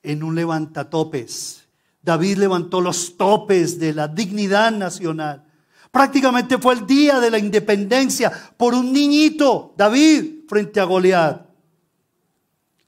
en 0.04 0.23
un 0.23 0.36
levantatopes. 0.36 1.63
David 2.02 2.38
levantó 2.38 2.80
los 2.80 3.17
topes 3.17 3.80
de 3.80 3.93
la 3.93 4.08
dignidad 4.08 4.71
nacional. 4.71 5.45
Prácticamente 5.91 6.58
fue 6.58 6.76
el 6.76 6.86
día 6.86 7.19
de 7.19 7.32
la 7.32 7.39
independencia 7.39 8.32
por 8.56 8.73
un 8.73 8.93
niñito, 8.93 9.73
David, 9.78 10.45
frente 10.47 10.80
a 10.80 10.86
Goliat. 10.86 11.47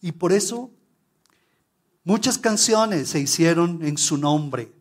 Y 0.01 0.12
por 0.12 0.31
eso 0.31 0.71
muchas 2.03 2.38
canciones 2.38 3.09
se 3.09 3.19
hicieron 3.19 3.83
en 3.83 3.97
su 3.97 4.17
nombre. 4.17 4.71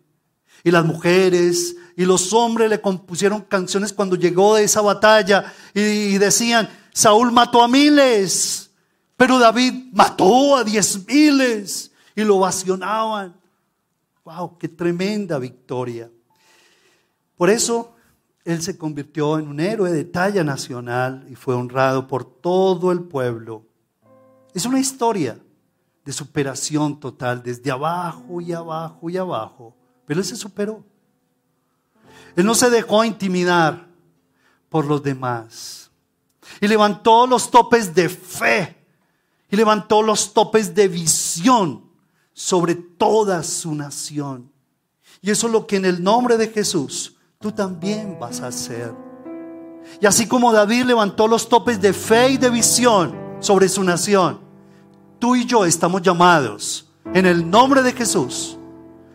Y 0.62 0.70
las 0.70 0.84
mujeres 0.84 1.76
y 1.98 2.04
los 2.04 2.32
hombres 2.32 2.70
le 2.70 2.80
compusieron 2.80 3.40
canciones 3.40 3.92
cuando 3.92 4.14
llegó 4.14 4.54
de 4.54 4.62
esa 4.62 4.80
batalla 4.80 5.52
y 5.74 6.16
decían, 6.16 6.68
Saúl 6.92 7.32
mató 7.32 7.60
a 7.60 7.66
miles, 7.66 8.70
pero 9.16 9.36
David 9.36 9.90
mató 9.92 10.56
a 10.56 10.62
diez 10.62 11.04
miles 11.08 11.90
y 12.14 12.22
lo 12.22 12.38
vacionaban. 12.38 13.34
¡Wow! 14.22 14.58
¡Qué 14.58 14.68
tremenda 14.68 15.40
victoria! 15.40 16.08
Por 17.36 17.50
eso 17.50 17.96
él 18.44 18.62
se 18.62 18.78
convirtió 18.78 19.36
en 19.40 19.48
un 19.48 19.58
héroe 19.58 19.90
de 19.90 20.04
talla 20.04 20.44
nacional 20.44 21.26
y 21.28 21.34
fue 21.34 21.56
honrado 21.56 22.06
por 22.06 22.24
todo 22.24 22.92
el 22.92 23.02
pueblo. 23.02 23.66
Es 24.54 24.66
una 24.66 24.78
historia 24.78 25.36
de 26.04 26.12
superación 26.12 27.00
total, 27.00 27.42
desde 27.42 27.72
abajo 27.72 28.40
y 28.40 28.52
abajo 28.52 29.10
y 29.10 29.16
abajo. 29.16 29.74
Pero 30.06 30.20
él 30.20 30.24
se 30.24 30.36
superó. 30.36 30.84
Él 32.38 32.46
no 32.46 32.54
se 32.54 32.70
dejó 32.70 33.02
intimidar 33.02 33.88
por 34.68 34.84
los 34.84 35.02
demás. 35.02 35.90
Y 36.60 36.68
levantó 36.68 37.26
los 37.26 37.50
topes 37.50 37.92
de 37.96 38.08
fe. 38.08 38.76
Y 39.50 39.56
levantó 39.56 40.02
los 40.02 40.32
topes 40.32 40.72
de 40.72 40.86
visión 40.86 41.90
sobre 42.32 42.76
toda 42.76 43.42
su 43.42 43.74
nación. 43.74 44.52
Y 45.20 45.32
eso 45.32 45.48
es 45.48 45.52
lo 45.52 45.66
que 45.66 45.74
en 45.74 45.84
el 45.84 46.00
nombre 46.00 46.36
de 46.36 46.46
Jesús 46.46 47.16
tú 47.40 47.50
también 47.50 48.20
vas 48.20 48.40
a 48.40 48.46
hacer. 48.46 48.94
Y 50.00 50.06
así 50.06 50.28
como 50.28 50.52
David 50.52 50.84
levantó 50.84 51.26
los 51.26 51.48
topes 51.48 51.80
de 51.80 51.92
fe 51.92 52.30
y 52.30 52.36
de 52.36 52.50
visión 52.50 53.18
sobre 53.40 53.68
su 53.68 53.82
nación, 53.82 54.38
tú 55.18 55.34
y 55.34 55.44
yo 55.44 55.64
estamos 55.64 56.02
llamados 56.02 56.88
en 57.12 57.26
el 57.26 57.50
nombre 57.50 57.82
de 57.82 57.94
Jesús 57.94 58.56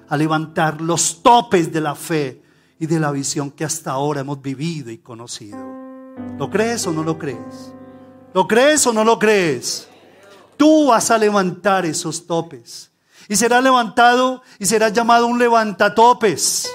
a 0.10 0.18
levantar 0.18 0.82
los 0.82 1.24
topes 1.24 1.72
de 1.72 1.80
la 1.80 1.96
fe 1.96 2.43
y 2.84 2.86
de 2.86 3.00
la 3.00 3.12
visión 3.12 3.50
que 3.50 3.64
hasta 3.64 3.92
ahora 3.92 4.20
hemos 4.20 4.42
vivido 4.42 4.92
y 4.92 4.98
conocido. 4.98 5.58
¿Lo 6.38 6.50
crees 6.50 6.86
o 6.86 6.92
no 6.92 7.02
lo 7.02 7.18
crees? 7.18 7.74
¿Lo 8.34 8.46
crees 8.46 8.86
o 8.86 8.92
no 8.92 9.06
lo 9.06 9.18
crees? 9.18 9.88
Tú 10.58 10.88
vas 10.88 11.10
a 11.10 11.18
levantar 11.18 11.86
esos 11.86 12.28
topes. 12.28 12.92
Y 13.30 13.38
será 13.38 13.62
levantado 13.62 14.42
y 14.60 14.66
será 14.66 14.90
llamado 14.90 15.28
un 15.28 15.40
levantatopes. 15.40 16.70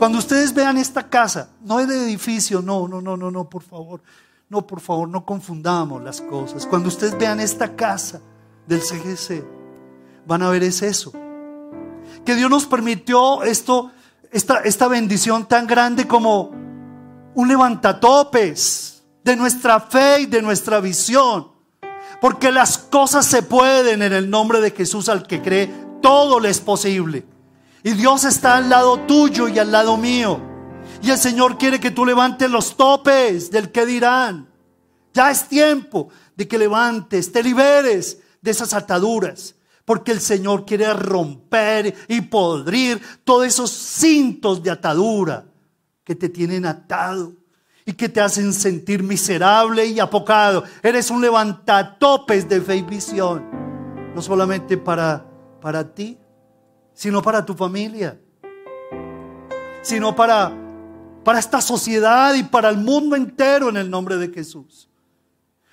Cuando 0.00 0.18
ustedes 0.18 0.52
vean 0.52 0.76
esta 0.76 1.08
casa, 1.08 1.50
no 1.62 1.78
es 1.78 1.86
de 1.86 2.02
edificio, 2.02 2.60
no, 2.60 2.88
no, 2.88 3.00
no, 3.00 3.16
no, 3.16 3.30
no, 3.30 3.48
por 3.48 3.62
favor. 3.62 4.02
No, 4.48 4.66
por 4.66 4.80
favor, 4.80 5.08
no 5.08 5.24
confundamos 5.24 6.02
las 6.02 6.20
cosas. 6.20 6.66
Cuando 6.66 6.88
ustedes 6.88 7.16
vean 7.16 7.38
esta 7.38 7.76
casa 7.76 8.20
del 8.66 8.80
CGC, 8.80 9.44
van 10.26 10.42
a 10.42 10.50
ver 10.50 10.64
es 10.64 10.82
eso. 10.82 11.12
Que 12.24 12.34
Dios 12.34 12.50
nos 12.50 12.66
permitió 12.66 13.42
esto, 13.42 13.90
esta, 14.30 14.60
esta 14.60 14.88
bendición 14.88 15.46
tan 15.46 15.66
grande 15.66 16.06
como 16.06 16.50
un 17.34 17.48
levantatopes 17.48 19.04
de 19.22 19.36
nuestra 19.36 19.80
fe 19.80 20.20
y 20.22 20.26
de 20.26 20.42
nuestra 20.42 20.80
visión. 20.80 21.48
Porque 22.20 22.50
las 22.52 22.78
cosas 22.78 23.26
se 23.26 23.42
pueden 23.42 24.02
en 24.02 24.12
el 24.12 24.30
nombre 24.30 24.60
de 24.60 24.70
Jesús 24.70 25.08
al 25.08 25.26
que 25.26 25.42
cree, 25.42 25.70
todo 26.00 26.40
le 26.40 26.50
es 26.50 26.60
posible. 26.60 27.26
Y 27.82 27.92
Dios 27.92 28.24
está 28.24 28.56
al 28.56 28.70
lado 28.70 29.00
tuyo 29.00 29.48
y 29.48 29.58
al 29.58 29.70
lado 29.70 29.96
mío. 29.96 30.40
Y 31.02 31.10
el 31.10 31.18
Señor 31.18 31.58
quiere 31.58 31.80
que 31.80 31.90
tú 31.90 32.06
levantes 32.06 32.50
los 32.50 32.76
topes 32.76 33.50
del 33.50 33.70
que 33.70 33.84
dirán. 33.84 34.48
Ya 35.12 35.30
es 35.30 35.48
tiempo 35.48 36.08
de 36.34 36.48
que 36.48 36.58
levantes, 36.58 37.30
te 37.30 37.42
liberes 37.42 38.18
de 38.40 38.50
esas 38.50 38.72
ataduras. 38.72 39.53
Porque 39.84 40.12
el 40.12 40.20
Señor 40.20 40.64
quiere 40.64 40.92
romper 40.94 41.94
y 42.08 42.22
podrir 42.22 43.00
todos 43.22 43.46
esos 43.46 43.70
cintos 43.70 44.62
de 44.62 44.70
atadura 44.70 45.44
que 46.04 46.14
te 46.14 46.28
tienen 46.28 46.64
atado 46.66 47.32
y 47.86 47.92
que 47.92 48.08
te 48.08 48.20
hacen 48.20 48.52
sentir 48.52 49.02
miserable 49.02 49.86
y 49.86 50.00
apocado. 50.00 50.64
Eres 50.82 51.10
un 51.10 51.20
levantatopes 51.20 52.48
de 52.48 52.60
fe 52.60 52.76
y 52.76 52.82
visión. 52.82 53.44
No 54.14 54.22
solamente 54.22 54.78
para, 54.78 55.26
para 55.60 55.92
ti, 55.92 56.18
sino 56.94 57.20
para 57.20 57.44
tu 57.44 57.54
familia, 57.54 58.18
sino 59.82 60.14
para, 60.14 60.52
para 61.24 61.38
esta 61.38 61.60
sociedad 61.60 62.32
y 62.34 62.44
para 62.44 62.70
el 62.70 62.78
mundo 62.78 63.16
entero 63.16 63.68
en 63.68 63.76
el 63.76 63.90
nombre 63.90 64.16
de 64.16 64.28
Jesús. 64.32 64.88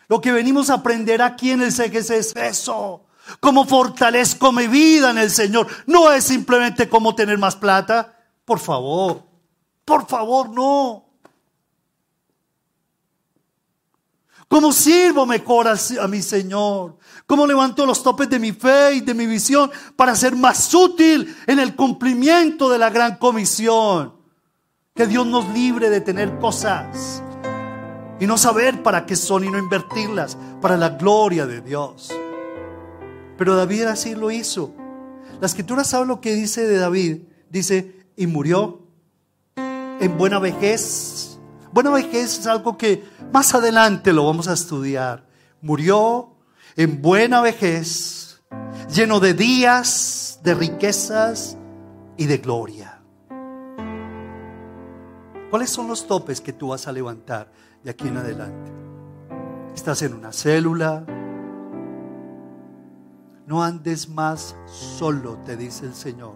Lo 0.10 0.20
que 0.20 0.32
venimos 0.32 0.70
a 0.70 0.76
aprender 0.76 1.22
aquí 1.22 1.52
en 1.52 1.62
el 1.62 1.72
CGC 1.72 2.10
es 2.12 2.36
eso. 2.36 3.06
Cómo 3.40 3.66
fortalezco 3.66 4.52
mi 4.52 4.68
vida 4.68 5.12
en 5.12 5.18
el 5.18 5.32
Señor. 5.32 5.68
No 5.88 6.12
es 6.12 6.26
simplemente 6.26 6.90
cómo 6.90 7.16
tener 7.16 7.38
más 7.38 7.56
plata. 7.56 8.18
Por 8.46 8.60
favor, 8.60 9.24
por 9.86 10.08
favor, 10.08 10.50
no. 10.50 11.12
¿Cómo 14.52 14.74
sirvo 14.74 15.26
mejor 15.26 15.70
a, 15.70 16.08
mi 16.10 16.22
Señor? 16.22 16.98
¿Cómo 17.26 17.48
levanto 17.48 17.86
los 17.86 18.04
topes 18.04 18.30
de 18.30 18.38
mi 18.38 18.52
fe 18.52 18.96
y 18.96 19.00
de 19.00 19.14
mi 19.14 19.26
visión 19.26 19.72
para 19.96 20.14
ser 20.14 20.36
más 20.36 20.74
útil 20.74 21.38
en 21.48 21.58
el 21.58 21.74
cumplimiento 21.74 22.70
de 22.70 22.78
la 22.78 22.90
gran 22.90 23.16
comisión? 23.16 24.14
Que 24.94 25.08
Dios 25.08 25.26
nos 25.26 25.48
libre 25.54 25.90
de 25.90 26.02
tener 26.02 26.38
cosas 26.40 27.24
y 28.20 28.28
no 28.28 28.38
saber 28.38 28.84
para 28.84 29.06
qué 29.06 29.16
son 29.16 29.46
y 29.46 29.50
no 29.50 29.58
invertirlas 29.58 30.38
para 30.62 30.76
la 30.76 30.90
gloria 30.90 31.46
de 31.48 31.62
Dios. 31.62 32.12
Pero 33.42 33.56
David 33.56 33.86
así 33.86 34.14
lo 34.14 34.30
hizo. 34.30 34.72
La 35.40 35.48
escritura 35.48 35.84
sabe 35.84 36.06
lo 36.06 36.22
que 36.22 36.36
dice 36.36 36.68
de 36.68 36.78
David. 36.78 37.24
Dice, 37.50 38.06
y 38.16 38.28
murió 38.28 38.82
en 39.56 40.16
buena 40.16 40.38
vejez. 40.38 41.40
Buena 41.72 41.90
vejez 41.90 42.38
es 42.38 42.46
algo 42.46 42.78
que 42.78 43.04
más 43.34 43.56
adelante 43.56 44.14
lo 44.14 44.28
vamos 44.28 44.48
a 44.48 44.54
estudiar. 44.54 45.26
Murió 45.60 46.36
en 46.76 47.02
buena 47.02 47.42
vejez, 47.42 48.44
lleno 48.94 49.20
de 49.20 49.34
días, 49.34 50.40
de 50.44 50.54
riquezas 50.54 51.58
y 52.18 52.28
de 52.28 52.38
gloria. 52.38 53.02
¿Cuáles 55.50 55.72
son 55.72 55.88
los 55.88 56.06
topes 56.06 56.42
que 56.42 56.54
tú 56.54 56.68
vas 56.68 56.88
a 56.88 56.92
levantar 56.92 57.52
de 57.84 57.90
aquí 57.90 58.08
en 58.08 58.18
adelante? 58.18 58.72
¿Estás 59.74 60.04
en 60.04 60.14
una 60.14 60.32
célula? 60.32 61.21
No 63.52 63.62
andes 63.62 64.08
más 64.08 64.56
solo, 64.66 65.38
te 65.46 65.58
dice 65.58 65.86
el 65.86 65.94
Señor. 65.94 66.36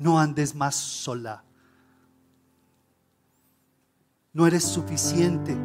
No 0.00 0.18
andes 0.18 0.52
más 0.52 0.74
sola. 0.74 1.44
No 4.32 4.48
eres 4.48 4.64
suficiente. 4.64 5.56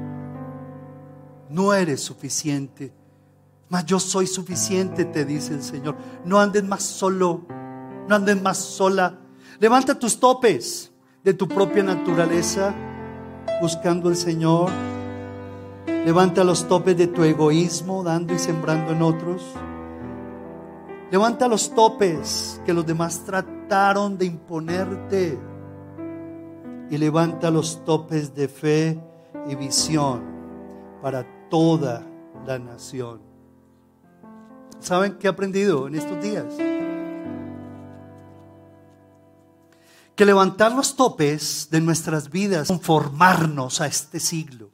No 1.50 1.74
eres 1.74 2.02
suficiente. 2.02 2.94
Mas 3.68 3.84
yo 3.88 4.00
soy 4.00 4.28
suficiente, 4.28 5.06
te 5.06 5.26
dice 5.26 5.56
el 5.56 5.64
Señor. 5.64 5.98
No 6.24 6.40
andes 6.40 6.64
más 6.66 6.84
solo, 6.84 7.48
no 8.08 8.14
andes 8.14 8.40
más 8.40 8.60
sola. 8.60 9.18
Levanta 9.60 9.98
tus 9.98 10.20
topes 10.20 10.92
de 11.24 11.34
tu 11.34 11.48
propia 11.48 11.82
naturaleza 11.82 12.76
buscando 13.60 14.08
al 14.10 14.16
Señor. 14.16 14.70
Levanta 15.88 16.44
los 16.44 16.68
topes 16.68 16.96
de 16.96 17.08
tu 17.08 17.24
egoísmo, 17.24 18.04
dando 18.04 18.36
y 18.36 18.38
sembrando 18.38 18.92
en 18.92 19.02
otros. 19.02 19.56
Levanta 21.12 21.50
los 21.50 21.76
topes 21.76 22.62
que 22.66 22.74
los 22.74 22.86
demás 22.86 23.26
trataron 23.26 24.18
de 24.18 24.26
imponerte. 24.26 25.38
Y 26.90 26.98
levanta 26.98 27.52
los 27.52 27.84
topes 27.84 28.34
de 28.34 28.48
fe 28.48 28.98
y 29.48 29.56
visión 29.56 30.24
para 31.02 31.26
toda 31.50 32.08
la 32.48 32.58
nación. 32.58 33.22
¿Saben 34.80 35.18
qué 35.20 35.28
he 35.28 35.30
aprendido 35.30 35.88
en 35.88 35.96
estos 35.96 36.22
días? 36.24 36.46
que 40.16 40.26
levantar 40.26 40.72
los 40.74 40.96
topes 40.96 41.70
de 41.72 41.82
nuestras 41.82 42.30
vidas, 42.30 42.68
conformarnos 42.68 43.82
a 43.82 43.88
este 43.88 44.20
siglo, 44.20 44.70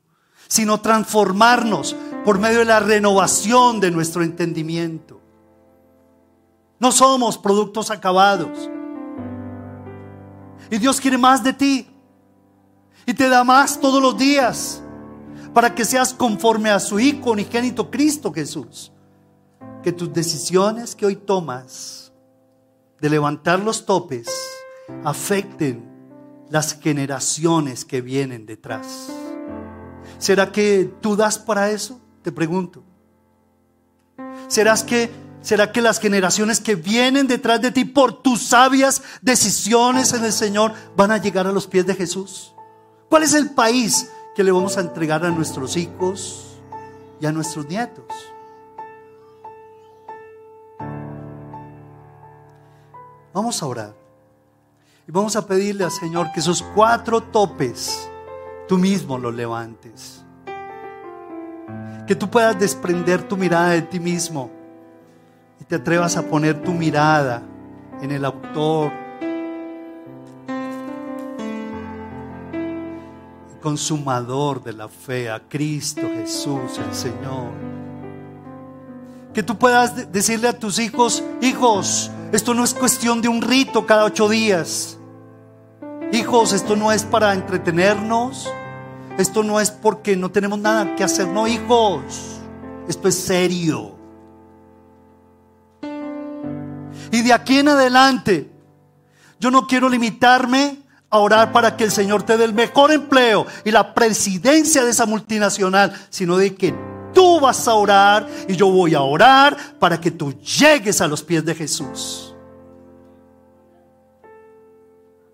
sino 0.50 0.82
transformarnos 0.82 1.96
por 2.26 2.38
medio 2.38 2.60
de 2.60 2.66
la 2.66 2.82
renovación 2.82 3.80
de 3.80 3.92
nuestro 3.92 4.24
entendimiento. 4.24 5.22
No 6.80 6.92
somos 6.92 7.38
productos 7.38 7.90
acabados. 7.90 8.70
Y 10.70 10.78
Dios 10.78 11.00
quiere 11.00 11.18
más 11.18 11.44
de 11.44 11.54
ti. 11.54 11.88
Y 13.06 13.14
te 13.14 13.30
da 13.30 13.44
más 13.44 13.80
todos 13.80 14.02
los 14.02 14.18
días 14.18 14.84
para 15.54 15.74
que 15.74 15.86
seas 15.86 16.14
conforme 16.14 16.70
a 16.70 16.80
su 16.80 17.00
Hijo 17.00 17.32
unigénito 17.32 17.90
Cristo 17.90 18.32
Jesús. 18.32 18.92
Que 19.82 19.92
tus 19.92 20.12
decisiones 20.14 20.96
que 20.96 21.06
hoy 21.06 21.16
tomas 21.16 22.12
de 23.00 23.10
levantar 23.10 23.60
los 23.60 23.86
topes 23.86 24.28
afecten 25.04 25.88
las 26.50 26.80
generaciones 26.80 27.86
que 27.86 28.02
vienen 28.02 28.46
detrás. 28.46 29.10
¿Será 30.18 30.52
que 30.52 30.92
tú 31.02 31.16
das 31.16 31.38
para 31.38 31.70
eso? 31.72 32.00
Te 32.22 32.32
pregunto. 32.32 32.84
¿Serás 34.48 34.84
que 34.84 35.10
¿Será 35.48 35.72
que 35.72 35.82
las 35.82 36.02
generaciones 36.02 36.60
que 36.60 36.76
vienen 36.76 37.26
detrás 37.26 37.62
de 37.62 37.72
ti 37.72 37.86
por 37.86 38.22
tus 38.22 38.48
sabias 38.48 39.02
decisiones 39.22 40.12
en 40.12 40.26
el 40.26 40.34
Señor 40.34 40.74
van 40.98 41.10
a 41.10 41.20
llegar 41.20 41.48
a 41.48 41.54
los 41.54 41.68
pies 41.68 41.86
de 41.86 41.96
Jesús? 41.96 42.54
¿Cuál 43.08 43.24
es 43.24 43.34
el 43.34 43.52
país 43.52 44.12
que 44.36 44.44
le 44.44 44.52
vamos 44.52 44.78
a 44.78 44.82
entregar 44.82 45.26
a 45.26 45.30
nuestros 45.30 45.78
hijos 45.78 46.60
y 47.22 47.28
a 47.28 47.32
nuestros 47.32 47.66
nietos? 47.66 48.04
Vamos 53.34 53.64
a 53.64 53.68
orar 53.68 53.96
y 55.08 55.12
vamos 55.14 55.38
a 55.38 55.48
pedirle 55.48 55.86
al 55.86 55.92
Señor 55.92 56.30
que 56.34 56.42
esos 56.42 56.62
cuatro 56.76 57.24
topes 57.24 58.10
tú 58.68 58.78
mismo 58.78 59.18
los 59.18 59.34
levantes. 59.34 60.26
Que 62.06 62.18
tú 62.18 62.30
puedas 62.30 62.60
desprender 62.60 63.26
tu 63.26 63.38
mirada 63.38 63.70
de 63.70 63.84
ti 63.84 64.02
mismo 64.02 64.57
y 65.60 65.66
te 65.66 65.76
atrevas 65.76 66.18
a 66.18 66.24
poner 66.24 66.62
tu 66.64 66.72
mirada 66.72 67.42
en 68.02 68.12
el 68.12 68.26
autor 68.26 68.92
consumador 73.62 74.64
de 74.64 74.72
la 74.72 74.88
fe, 74.88 75.30
a 75.30 75.42
Cristo 75.42 76.02
Jesús, 76.14 76.78
el 76.78 76.94
Señor. 76.94 77.52
Que 79.34 79.44
tú 79.44 79.58
puedas 79.58 80.12
decirle 80.12 80.48
a 80.48 80.58
tus 80.58 80.80
hijos, 80.80 81.22
hijos, 81.42 82.10
esto 82.32 82.54
no 82.54 82.64
es 82.64 82.74
cuestión 82.74 83.22
de 83.22 83.28
un 83.28 83.42
rito 83.42 83.86
cada 83.86 84.06
ocho 84.06 84.30
días. 84.30 84.98
Hijos, 86.14 86.54
esto 86.54 86.78
no 86.78 86.94
es 86.94 87.04
para 87.04 87.34
entretenernos. 87.34 88.50
Esto 89.18 89.44
no 89.44 89.60
es 89.60 89.72
porque 89.72 90.16
no 90.16 90.32
tenemos 90.32 90.60
nada 90.60 90.96
que 90.96 91.04
hacer. 91.04 91.28
No, 91.28 91.48
hijos. 91.48 92.40
Esto 92.88 93.10
es 93.10 93.16
serio. 93.16 93.97
Y 97.12 97.22
de 97.22 97.34
aquí 97.34 97.60
en 97.60 97.70
adelante, 97.70 98.52
yo 99.40 99.52
no 99.52 99.68
quiero 99.68 99.90
limitarme 99.90 100.80
a 101.10 101.20
orar 101.20 101.52
para 101.52 101.78
que 101.78 101.86
el 101.86 101.92
Señor 101.92 102.24
te 102.24 102.38
dé 102.38 102.44
el 102.44 102.54
mejor 102.54 102.92
empleo 102.92 103.46
y 103.64 103.72
la 103.72 103.94
presidencia 103.94 104.84
de 104.84 104.92
esa 104.92 105.06
multinacional, 105.06 105.94
sino 106.10 106.38
de 106.38 106.56
que 106.56 106.76
tú 107.14 107.40
vas 107.40 107.68
a 107.68 107.74
orar 107.74 108.28
y 108.48 108.56
yo 108.56 108.70
voy 108.70 108.94
a 108.94 109.02
orar 109.02 109.58
para 109.80 110.00
que 110.00 110.12
tú 110.12 110.34
llegues 110.34 111.02
a 111.02 111.08
los 111.08 111.24
pies 111.24 111.46
de 111.46 111.56
Jesús. 111.56 112.36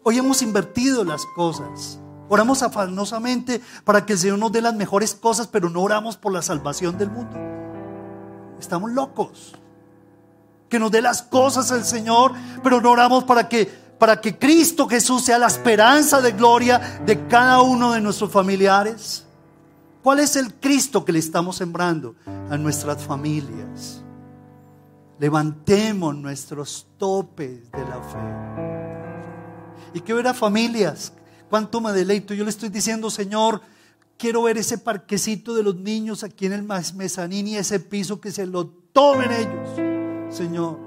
Hoy 0.03 0.17
hemos 0.17 0.41
invertido 0.41 1.03
las 1.03 1.25
cosas. 1.35 1.99
Oramos 2.29 2.61
afanosamente 2.61 3.61
para 3.83 4.05
que 4.05 4.13
el 4.13 4.19
Señor 4.19 4.39
nos 4.39 4.51
dé 4.51 4.61
las 4.61 4.75
mejores 4.75 5.15
cosas, 5.15 5.47
pero 5.47 5.69
no 5.69 5.81
oramos 5.81 6.17
por 6.17 6.33
la 6.33 6.41
salvación 6.41 6.97
del 6.97 7.09
mundo. 7.09 7.37
Estamos 8.59 8.91
locos 8.91 9.55
que 10.73 10.79
nos 10.79 10.89
dé 10.89 11.03
las 11.03 11.21
cosas 11.21 11.69
el 11.69 11.85
Señor, 11.85 12.31
pero 12.63 12.81
no 12.81 12.89
oramos 12.89 13.25
para 13.25 13.47
que, 13.47 13.63
para 13.99 14.19
que 14.19 14.39
Cristo 14.39 14.87
Jesús 14.87 15.23
sea 15.23 15.37
la 15.37 15.45
esperanza 15.45 16.19
de 16.19 16.31
gloria 16.31 16.99
de 17.05 17.27
cada 17.27 17.61
uno 17.61 17.91
de 17.91 18.01
nuestros 18.01 18.31
familiares. 18.31 19.23
¿Cuál 20.01 20.21
es 20.21 20.35
el 20.35 20.55
Cristo 20.55 21.05
que 21.05 21.11
le 21.11 21.19
estamos 21.19 21.57
sembrando 21.57 22.15
a 22.49 22.57
nuestras 22.57 23.03
familias? 23.03 24.01
Levantemos 25.19 26.15
nuestros 26.15 26.87
topes 26.97 27.71
de 27.71 27.81
la 27.81 28.01
fe. 28.01 29.93
Y 29.93 30.01
que 30.01 30.11
ver 30.11 30.27
a 30.27 30.33
familias, 30.33 31.13
cuánto 31.51 31.81
me 31.81 31.91
deleito. 31.91 32.33
Yo 32.33 32.45
le 32.45 32.49
estoy 32.49 32.69
diciendo, 32.69 33.11
Señor, 33.11 33.61
quiero 34.17 34.41
ver 34.41 34.57
ese 34.57 34.79
parquecito 34.79 35.53
de 35.53 35.61
los 35.61 35.75
niños 35.75 36.23
aquí 36.23 36.47
en 36.47 36.53
el 36.53 36.63
mezanín 36.63 37.47
y 37.47 37.57
ese 37.57 37.79
piso 37.79 38.19
que 38.19 38.31
se 38.31 38.47
lo 38.47 38.65
tomen 38.91 39.31
ellos. 39.31 39.92
Señor. 40.33 40.77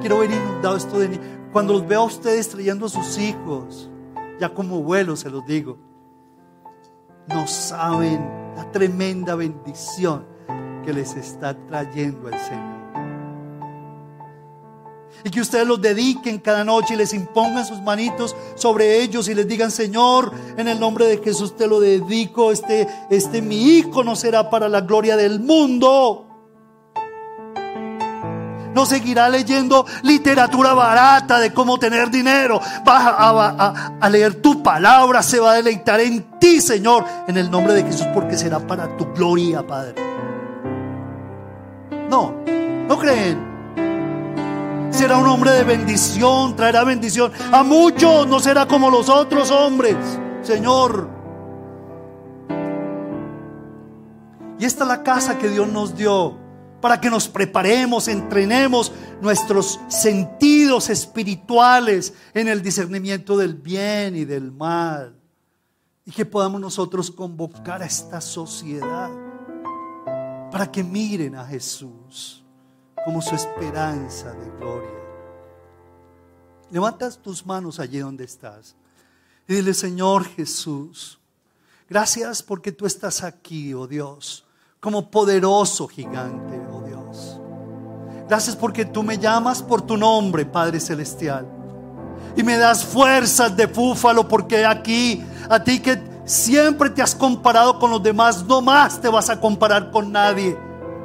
Quiero 0.00 0.18
ver 0.18 0.30
inundado 0.30 0.76
esto 0.76 0.98
de 0.98 1.08
mí. 1.08 1.18
Cuando 1.52 1.72
los 1.72 1.86
veo 1.86 2.02
a 2.02 2.04
ustedes 2.04 2.48
trayendo 2.48 2.86
a 2.86 2.88
sus 2.88 3.18
hijos, 3.18 3.88
ya 4.40 4.52
como 4.52 4.76
abuelo 4.76 5.16
se 5.16 5.30
los 5.30 5.46
digo, 5.46 5.78
no 7.28 7.46
saben 7.46 8.20
la 8.56 8.70
tremenda 8.70 9.34
bendición 9.34 10.26
que 10.84 10.92
les 10.92 11.14
está 11.14 11.56
trayendo 11.66 12.28
el 12.28 12.38
Señor. 12.38 12.76
Y 15.24 15.30
que 15.30 15.40
ustedes 15.40 15.66
los 15.66 15.80
dediquen 15.80 16.38
cada 16.38 16.62
noche 16.62 16.94
y 16.94 16.96
les 16.96 17.14
impongan 17.14 17.64
sus 17.64 17.80
manitos 17.80 18.36
sobre 18.54 19.02
ellos 19.02 19.28
y 19.28 19.34
les 19.34 19.48
digan, 19.48 19.70
Señor, 19.70 20.30
en 20.56 20.68
el 20.68 20.78
nombre 20.78 21.06
de 21.06 21.18
Jesús 21.18 21.56
te 21.56 21.66
lo 21.66 21.80
dedico, 21.80 22.52
este, 22.52 22.86
este 23.08 23.40
mi 23.40 23.78
hijo 23.78 24.04
no 24.04 24.14
será 24.14 24.50
para 24.50 24.68
la 24.68 24.82
gloria 24.82 25.16
del 25.16 25.40
mundo 25.40 26.26
no 28.76 28.84
seguirá 28.84 29.30
leyendo 29.30 29.86
literatura 30.02 30.74
barata 30.74 31.38
de 31.38 31.50
cómo 31.50 31.78
tener 31.78 32.10
dinero. 32.10 32.60
Va 32.86 33.96
a, 33.98 34.08
leer 34.10 34.34
tu 34.42 34.62
palabra, 34.62 35.22
se 35.22 35.40
va 35.40 35.52
a 35.52 35.54
deleitar 35.54 35.98
en 36.00 36.38
ti, 36.38 36.60
Señor, 36.60 37.02
en 37.26 37.38
el 37.38 37.50
nombre 37.50 37.72
de 37.72 37.84
Jesús, 37.84 38.06
porque 38.12 38.36
será 38.36 38.60
para 38.60 38.94
tu 38.98 39.06
gloria, 39.14 39.66
Padre. 39.66 39.94
No, 42.10 42.34
no 42.86 42.98
creen. 42.98 44.90
Será 44.90 45.16
un 45.16 45.26
hombre 45.26 45.52
de 45.52 45.64
bendición, 45.64 46.54
traerá 46.54 46.84
bendición. 46.84 47.32
A 47.52 47.62
muchos 47.62 48.26
no 48.26 48.40
será 48.40 48.68
como 48.68 48.90
los 48.90 49.08
otros 49.08 49.50
hombres, 49.50 49.96
Señor. 50.42 51.08
Y 54.58 54.66
esta 54.66 54.84
es 54.84 54.88
la 54.88 55.02
casa 55.02 55.38
que 55.38 55.48
Dios 55.48 55.66
nos 55.66 55.96
dio 55.96 56.45
para 56.86 57.00
que 57.00 57.10
nos 57.10 57.26
preparemos, 57.26 58.06
entrenemos 58.06 58.92
nuestros 59.20 59.80
sentidos 59.88 60.88
espirituales 60.88 62.14
en 62.32 62.46
el 62.46 62.62
discernimiento 62.62 63.36
del 63.36 63.54
bien 63.54 64.14
y 64.14 64.24
del 64.24 64.52
mal. 64.52 65.20
Y 66.04 66.12
que 66.12 66.24
podamos 66.24 66.60
nosotros 66.60 67.10
convocar 67.10 67.82
a 67.82 67.86
esta 67.86 68.20
sociedad 68.20 69.10
para 70.52 70.70
que 70.70 70.84
miren 70.84 71.34
a 71.34 71.44
Jesús 71.44 72.44
como 73.04 73.20
su 73.20 73.34
esperanza 73.34 74.30
de 74.34 74.48
gloria. 74.56 75.00
Levantas 76.70 77.18
tus 77.18 77.44
manos 77.44 77.80
allí 77.80 77.98
donde 77.98 78.22
estás 78.22 78.76
y 79.48 79.54
dile, 79.54 79.74
Señor 79.74 80.24
Jesús, 80.24 81.18
gracias 81.90 82.44
porque 82.44 82.70
tú 82.70 82.86
estás 82.86 83.24
aquí, 83.24 83.74
oh 83.74 83.88
Dios 83.88 84.45
como 84.86 85.10
poderoso 85.10 85.88
gigante, 85.88 86.62
oh 86.72 86.80
Dios. 86.86 87.40
Gracias 88.28 88.54
porque 88.54 88.84
tú 88.84 89.02
me 89.02 89.18
llamas 89.18 89.60
por 89.60 89.82
tu 89.82 89.96
nombre, 89.96 90.46
Padre 90.46 90.78
Celestial. 90.78 91.44
Y 92.36 92.44
me 92.44 92.56
das 92.56 92.84
fuerzas 92.84 93.56
de 93.56 93.66
búfalo 93.66 94.28
porque 94.28 94.64
aquí, 94.64 95.24
a 95.50 95.58
ti 95.58 95.80
que 95.80 96.00
siempre 96.24 96.88
te 96.90 97.02
has 97.02 97.16
comparado 97.16 97.80
con 97.80 97.90
los 97.90 98.00
demás, 98.00 98.44
no 98.44 98.62
más 98.62 99.00
te 99.00 99.08
vas 99.08 99.28
a 99.28 99.40
comparar 99.40 99.90
con 99.90 100.12
nadie. 100.12 100.56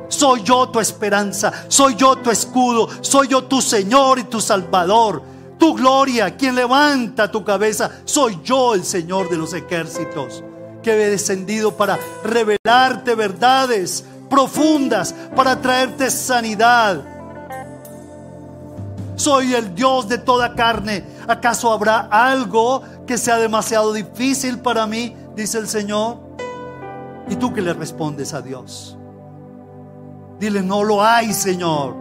Soy 0.10 0.44
yo 0.44 0.70
tu 0.70 0.80
esperanza, 0.80 1.52
soy 1.68 1.96
yo 1.96 2.16
tu 2.18 2.30
escudo, 2.30 2.88
soy 3.02 3.30
yo 3.30 3.46
tu 3.46 3.64
Señor 3.64 4.20
y 4.20 4.26
tu 4.26 4.40
Salvador. 4.40 5.24
Tu 5.58 5.74
gloria, 5.74 6.38
quien 6.38 6.54
levanta 6.54 7.32
tu 7.32 7.44
cabeza, 7.44 7.90
soy 8.06 8.40
yo 8.44 8.76
el 8.76 8.84
Señor 8.84 9.28
de 9.28 9.38
los 9.38 9.56
ejércitos 9.56 10.44
que 10.82 10.92
he 10.92 11.10
descendido 11.10 11.76
para 11.76 12.00
revelarte 12.24 13.16
verdades 13.16 14.06
profundas, 14.30 15.14
para 15.36 15.60
traerte 15.62 16.10
sanidad. 16.10 17.02
Soy 19.16 19.54
el 19.54 19.76
Dios 19.76 20.08
de 20.08 20.18
toda 20.18 20.56
carne. 20.56 21.04
¿Acaso 21.28 21.72
habrá 21.72 22.00
algo 22.12 22.82
que 23.06 23.18
sea 23.18 23.38
demasiado 23.38 23.94
difícil 23.94 24.60
para 24.60 24.88
mí? 24.88 25.16
Dice 25.36 25.60
el 25.60 25.68
Señor. 25.68 26.18
¿Y 27.30 27.36
tú 27.36 27.54
que 27.54 27.62
le 27.62 27.74
respondes 27.74 28.34
a 28.34 28.42
Dios? 28.42 28.98
Dile, 30.40 30.64
no 30.64 30.84
lo 30.84 31.04
hay, 31.04 31.34
Señor. 31.34 31.96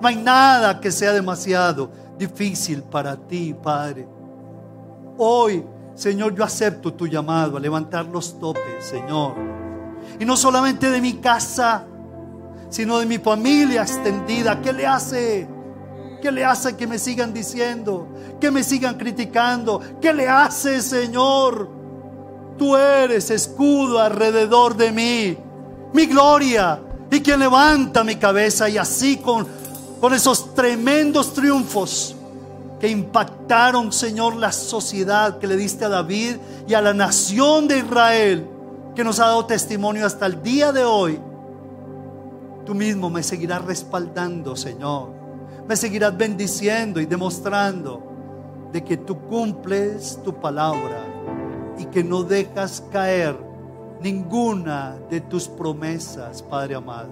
No 0.00 0.08
hay 0.08 0.16
nada 0.16 0.80
que 0.80 0.90
sea 0.90 1.12
demasiado 1.12 1.90
difícil 2.18 2.82
para 2.82 3.16
ti, 3.16 3.54
Padre. 3.54 4.08
Hoy, 5.16 5.64
Señor, 5.94 6.34
yo 6.34 6.44
acepto 6.44 6.92
tu 6.92 7.06
llamado 7.06 7.56
a 7.56 7.60
levantar 7.60 8.06
los 8.06 8.38
topes, 8.38 8.84
Señor. 8.84 9.34
Y 10.18 10.24
no 10.24 10.36
solamente 10.36 10.90
de 10.90 11.00
mi 11.00 11.14
casa, 11.14 11.84
sino 12.68 12.98
de 12.98 13.06
mi 13.06 13.18
familia 13.18 13.82
extendida. 13.82 14.60
¿Qué 14.60 14.72
le 14.72 14.86
hace? 14.86 15.48
¿Qué 16.20 16.32
le 16.32 16.44
hace 16.44 16.76
que 16.76 16.86
me 16.86 16.98
sigan 16.98 17.32
diciendo? 17.32 18.08
Que 18.40 18.50
me 18.50 18.64
sigan 18.64 18.96
criticando. 18.96 19.80
¿Qué 20.00 20.12
le 20.12 20.28
hace, 20.28 20.82
Señor? 20.82 21.68
Tú 22.58 22.76
eres 22.76 23.30
escudo 23.30 24.00
alrededor 24.00 24.76
de 24.76 24.92
mí, 24.92 25.36
mi 25.92 26.06
gloria 26.06 26.80
y 27.14 27.20
quien 27.20 27.38
levanta 27.38 28.02
mi 28.02 28.16
cabeza 28.16 28.68
y 28.68 28.76
así 28.76 29.18
con, 29.18 29.46
con 30.00 30.12
esos 30.14 30.54
tremendos 30.54 31.32
triunfos 31.32 32.13
que 32.84 32.90
impactaron, 32.90 33.90
Señor, 33.94 34.36
la 34.36 34.52
sociedad 34.52 35.38
que 35.38 35.46
le 35.46 35.56
diste 35.56 35.86
a 35.86 35.88
David 35.88 36.36
y 36.68 36.74
a 36.74 36.82
la 36.82 36.92
nación 36.92 37.66
de 37.66 37.78
Israel, 37.78 38.46
que 38.94 39.02
nos 39.02 39.20
ha 39.20 39.28
dado 39.28 39.46
testimonio 39.46 40.04
hasta 40.04 40.26
el 40.26 40.42
día 40.42 40.70
de 40.70 40.84
hoy. 40.84 41.18
Tú 42.66 42.74
mismo 42.74 43.08
me 43.08 43.22
seguirás 43.22 43.64
respaldando, 43.64 44.54
Señor. 44.54 45.08
Me 45.66 45.76
seguirás 45.76 46.14
bendiciendo 46.14 47.00
y 47.00 47.06
demostrando 47.06 48.02
de 48.70 48.84
que 48.84 48.98
tú 48.98 49.18
cumples 49.18 50.20
tu 50.22 50.38
palabra 50.38 51.06
y 51.78 51.86
que 51.86 52.04
no 52.04 52.22
dejas 52.22 52.84
caer 52.92 53.34
ninguna 54.02 54.98
de 55.08 55.22
tus 55.22 55.48
promesas, 55.48 56.42
Padre 56.42 56.74
amado. 56.74 57.08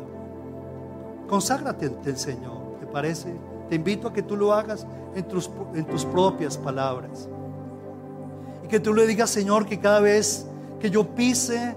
Conságrate 1.30 1.86
ante 1.86 2.10
el 2.10 2.18
Señor, 2.18 2.76
¿te 2.78 2.84
parece? 2.84 3.51
Te 3.72 3.76
invito 3.76 4.08
a 4.08 4.12
que 4.12 4.22
tú 4.22 4.36
lo 4.36 4.52
hagas 4.52 4.86
en 5.14 5.24
tus, 5.24 5.48
en 5.74 5.86
tus 5.86 6.04
propias 6.04 6.58
palabras. 6.58 7.26
Y 8.62 8.68
que 8.68 8.78
tú 8.78 8.92
le 8.92 9.06
digas, 9.06 9.30
Señor, 9.30 9.64
que 9.64 9.80
cada 9.80 9.98
vez 10.00 10.46
que 10.78 10.90
yo 10.90 11.14
pise 11.14 11.74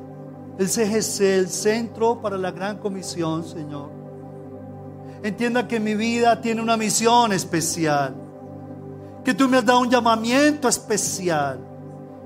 el 0.59 0.67
CGC, 0.67 1.21
el 1.21 1.47
Centro 1.47 2.21
para 2.21 2.37
la 2.37 2.51
Gran 2.51 2.79
Comisión, 2.79 3.45
Señor, 3.45 3.91
entienda 5.23 5.69
que 5.69 5.79
mi 5.79 5.95
vida 5.95 6.41
tiene 6.41 6.61
una 6.61 6.75
misión 6.75 7.31
especial. 7.31 8.13
Que 9.23 9.33
tú 9.33 9.47
me 9.47 9.55
has 9.55 9.65
dado 9.65 9.79
un 9.79 9.89
llamamiento 9.89 10.67
especial 10.67 11.61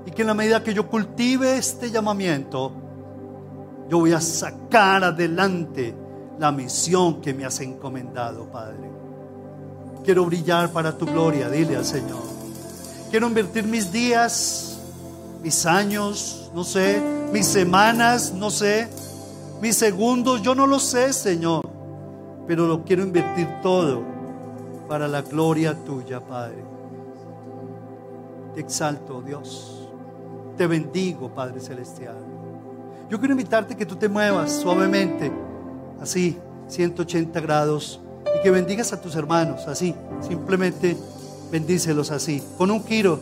y 0.04 0.10
que 0.10 0.22
en 0.22 0.26
la 0.26 0.34
medida 0.34 0.64
que 0.64 0.74
yo 0.74 0.88
cultive 0.88 1.56
este 1.56 1.92
llamamiento, 1.92 2.72
yo 3.88 4.00
voy 4.00 4.14
a 4.14 4.20
sacar 4.20 5.04
adelante 5.04 5.94
la 6.40 6.50
misión 6.50 7.20
que 7.20 7.32
me 7.32 7.44
has 7.44 7.60
encomendado, 7.60 8.50
Padre. 8.50 8.99
Quiero 10.04 10.24
brillar 10.24 10.70
para 10.72 10.96
tu 10.96 11.06
gloria, 11.06 11.48
dile 11.48 11.76
al 11.76 11.84
Señor. 11.84 12.22
Quiero 13.10 13.26
invertir 13.26 13.64
mis 13.64 13.90
días, 13.92 14.78
mis 15.42 15.66
años, 15.66 16.50
no 16.54 16.64
sé, 16.64 17.02
mis 17.32 17.46
semanas, 17.46 18.32
no 18.32 18.50
sé, 18.50 18.88
mis 19.60 19.76
segundos, 19.76 20.42
yo 20.42 20.54
no 20.54 20.66
lo 20.66 20.78
sé, 20.78 21.12
Señor, 21.12 21.68
pero 22.46 22.66
lo 22.66 22.84
quiero 22.84 23.02
invertir 23.02 23.48
todo 23.62 24.02
para 24.88 25.06
la 25.06 25.22
gloria 25.22 25.74
tuya, 25.74 26.20
Padre. 26.20 26.64
Te 28.54 28.60
exalto, 28.60 29.22
Dios. 29.22 29.88
Te 30.56 30.66
bendigo, 30.66 31.28
Padre 31.28 31.60
Celestial. 31.60 32.16
Yo 33.08 33.18
quiero 33.18 33.32
invitarte 33.32 33.76
que 33.76 33.86
tú 33.86 33.96
te 33.96 34.08
muevas 34.08 34.52
suavemente, 34.52 35.30
así, 36.00 36.38
180 36.68 37.40
grados, 37.40 37.99
que 38.42 38.50
bendigas 38.50 38.92
a 38.92 39.00
tus 39.00 39.14
hermanos, 39.16 39.66
así, 39.66 39.94
simplemente 40.26 40.96
bendícelos 41.50 42.10
así, 42.10 42.42
con 42.56 42.70
un 42.70 42.84
giro 42.84 43.20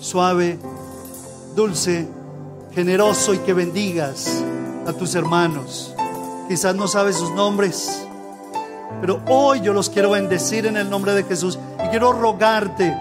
suave, 0.00 0.58
dulce, 1.54 2.06
generoso 2.74 3.34
y 3.34 3.38
que 3.38 3.52
bendigas 3.52 4.42
a 4.86 4.92
tus 4.92 5.14
hermanos. 5.14 5.94
Quizás 6.48 6.74
no 6.74 6.88
sabes 6.88 7.16
sus 7.16 7.30
nombres, 7.32 8.06
pero 9.00 9.20
hoy 9.28 9.60
yo 9.60 9.72
los 9.72 9.90
quiero 9.90 10.10
bendecir 10.10 10.66
en 10.66 10.76
el 10.76 10.90
nombre 10.90 11.14
de 11.14 11.24
Jesús 11.24 11.58
y 11.84 11.88
quiero 11.88 12.12
rogarte 12.12 12.96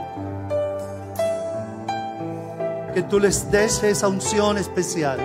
que 2.94 3.02
tú 3.04 3.20
les 3.20 3.50
des 3.52 3.84
esa 3.84 4.08
unción 4.08 4.58
especial. 4.58 5.20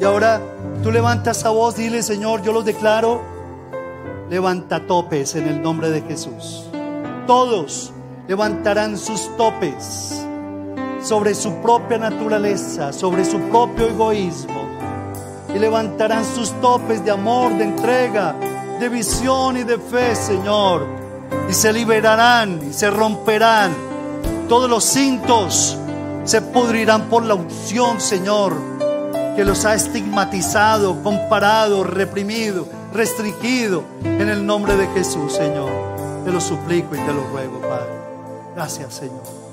Y 0.00 0.04
ahora 0.04 0.40
tú 0.82 0.90
levantas 0.90 1.38
esa 1.38 1.50
voz, 1.50 1.76
dile 1.76 2.02
Señor, 2.02 2.42
yo 2.42 2.52
los 2.52 2.64
declaro, 2.64 3.37
levanta 4.30 4.86
topes 4.86 5.34
en 5.34 5.48
el 5.48 5.62
nombre 5.62 5.90
de 5.90 6.02
Jesús. 6.02 6.64
Todos 7.26 7.92
levantarán 8.26 8.98
sus 8.98 9.34
topes 9.36 10.24
sobre 11.02 11.34
su 11.34 11.54
propia 11.56 11.98
naturaleza, 11.98 12.92
sobre 12.92 13.24
su 13.24 13.38
propio 13.50 13.88
egoísmo. 13.88 14.68
Y 15.54 15.58
levantarán 15.58 16.24
sus 16.24 16.52
topes 16.60 17.04
de 17.04 17.10
amor, 17.10 17.56
de 17.56 17.64
entrega, 17.64 18.34
de 18.78 18.88
visión 18.88 19.56
y 19.56 19.64
de 19.64 19.78
fe, 19.78 20.14
Señor. 20.14 20.86
Y 21.48 21.52
se 21.52 21.72
liberarán 21.72 22.60
y 22.68 22.72
se 22.72 22.90
romperán 22.90 23.88
todos 24.48 24.70
los 24.70 24.82
cintos 24.82 25.76
se 26.24 26.40
pudrirán 26.40 27.10
por 27.10 27.22
la 27.24 27.34
unción, 27.34 28.00
Señor, 28.00 28.54
que 29.36 29.44
los 29.44 29.66
ha 29.66 29.74
estigmatizado, 29.74 31.02
comparado, 31.02 31.84
reprimido, 31.84 32.66
restringido 32.92 33.84
en 34.04 34.28
el 34.28 34.44
nombre 34.44 34.76
de 34.76 34.86
Jesús, 34.88 35.32
Señor. 35.32 35.70
Te 36.24 36.32
lo 36.32 36.40
suplico 36.40 36.94
y 36.94 36.98
te 36.98 37.12
lo 37.12 37.26
ruego, 37.28 37.60
Padre. 37.60 37.92
Gracias, 38.54 38.94
Señor. 38.94 39.47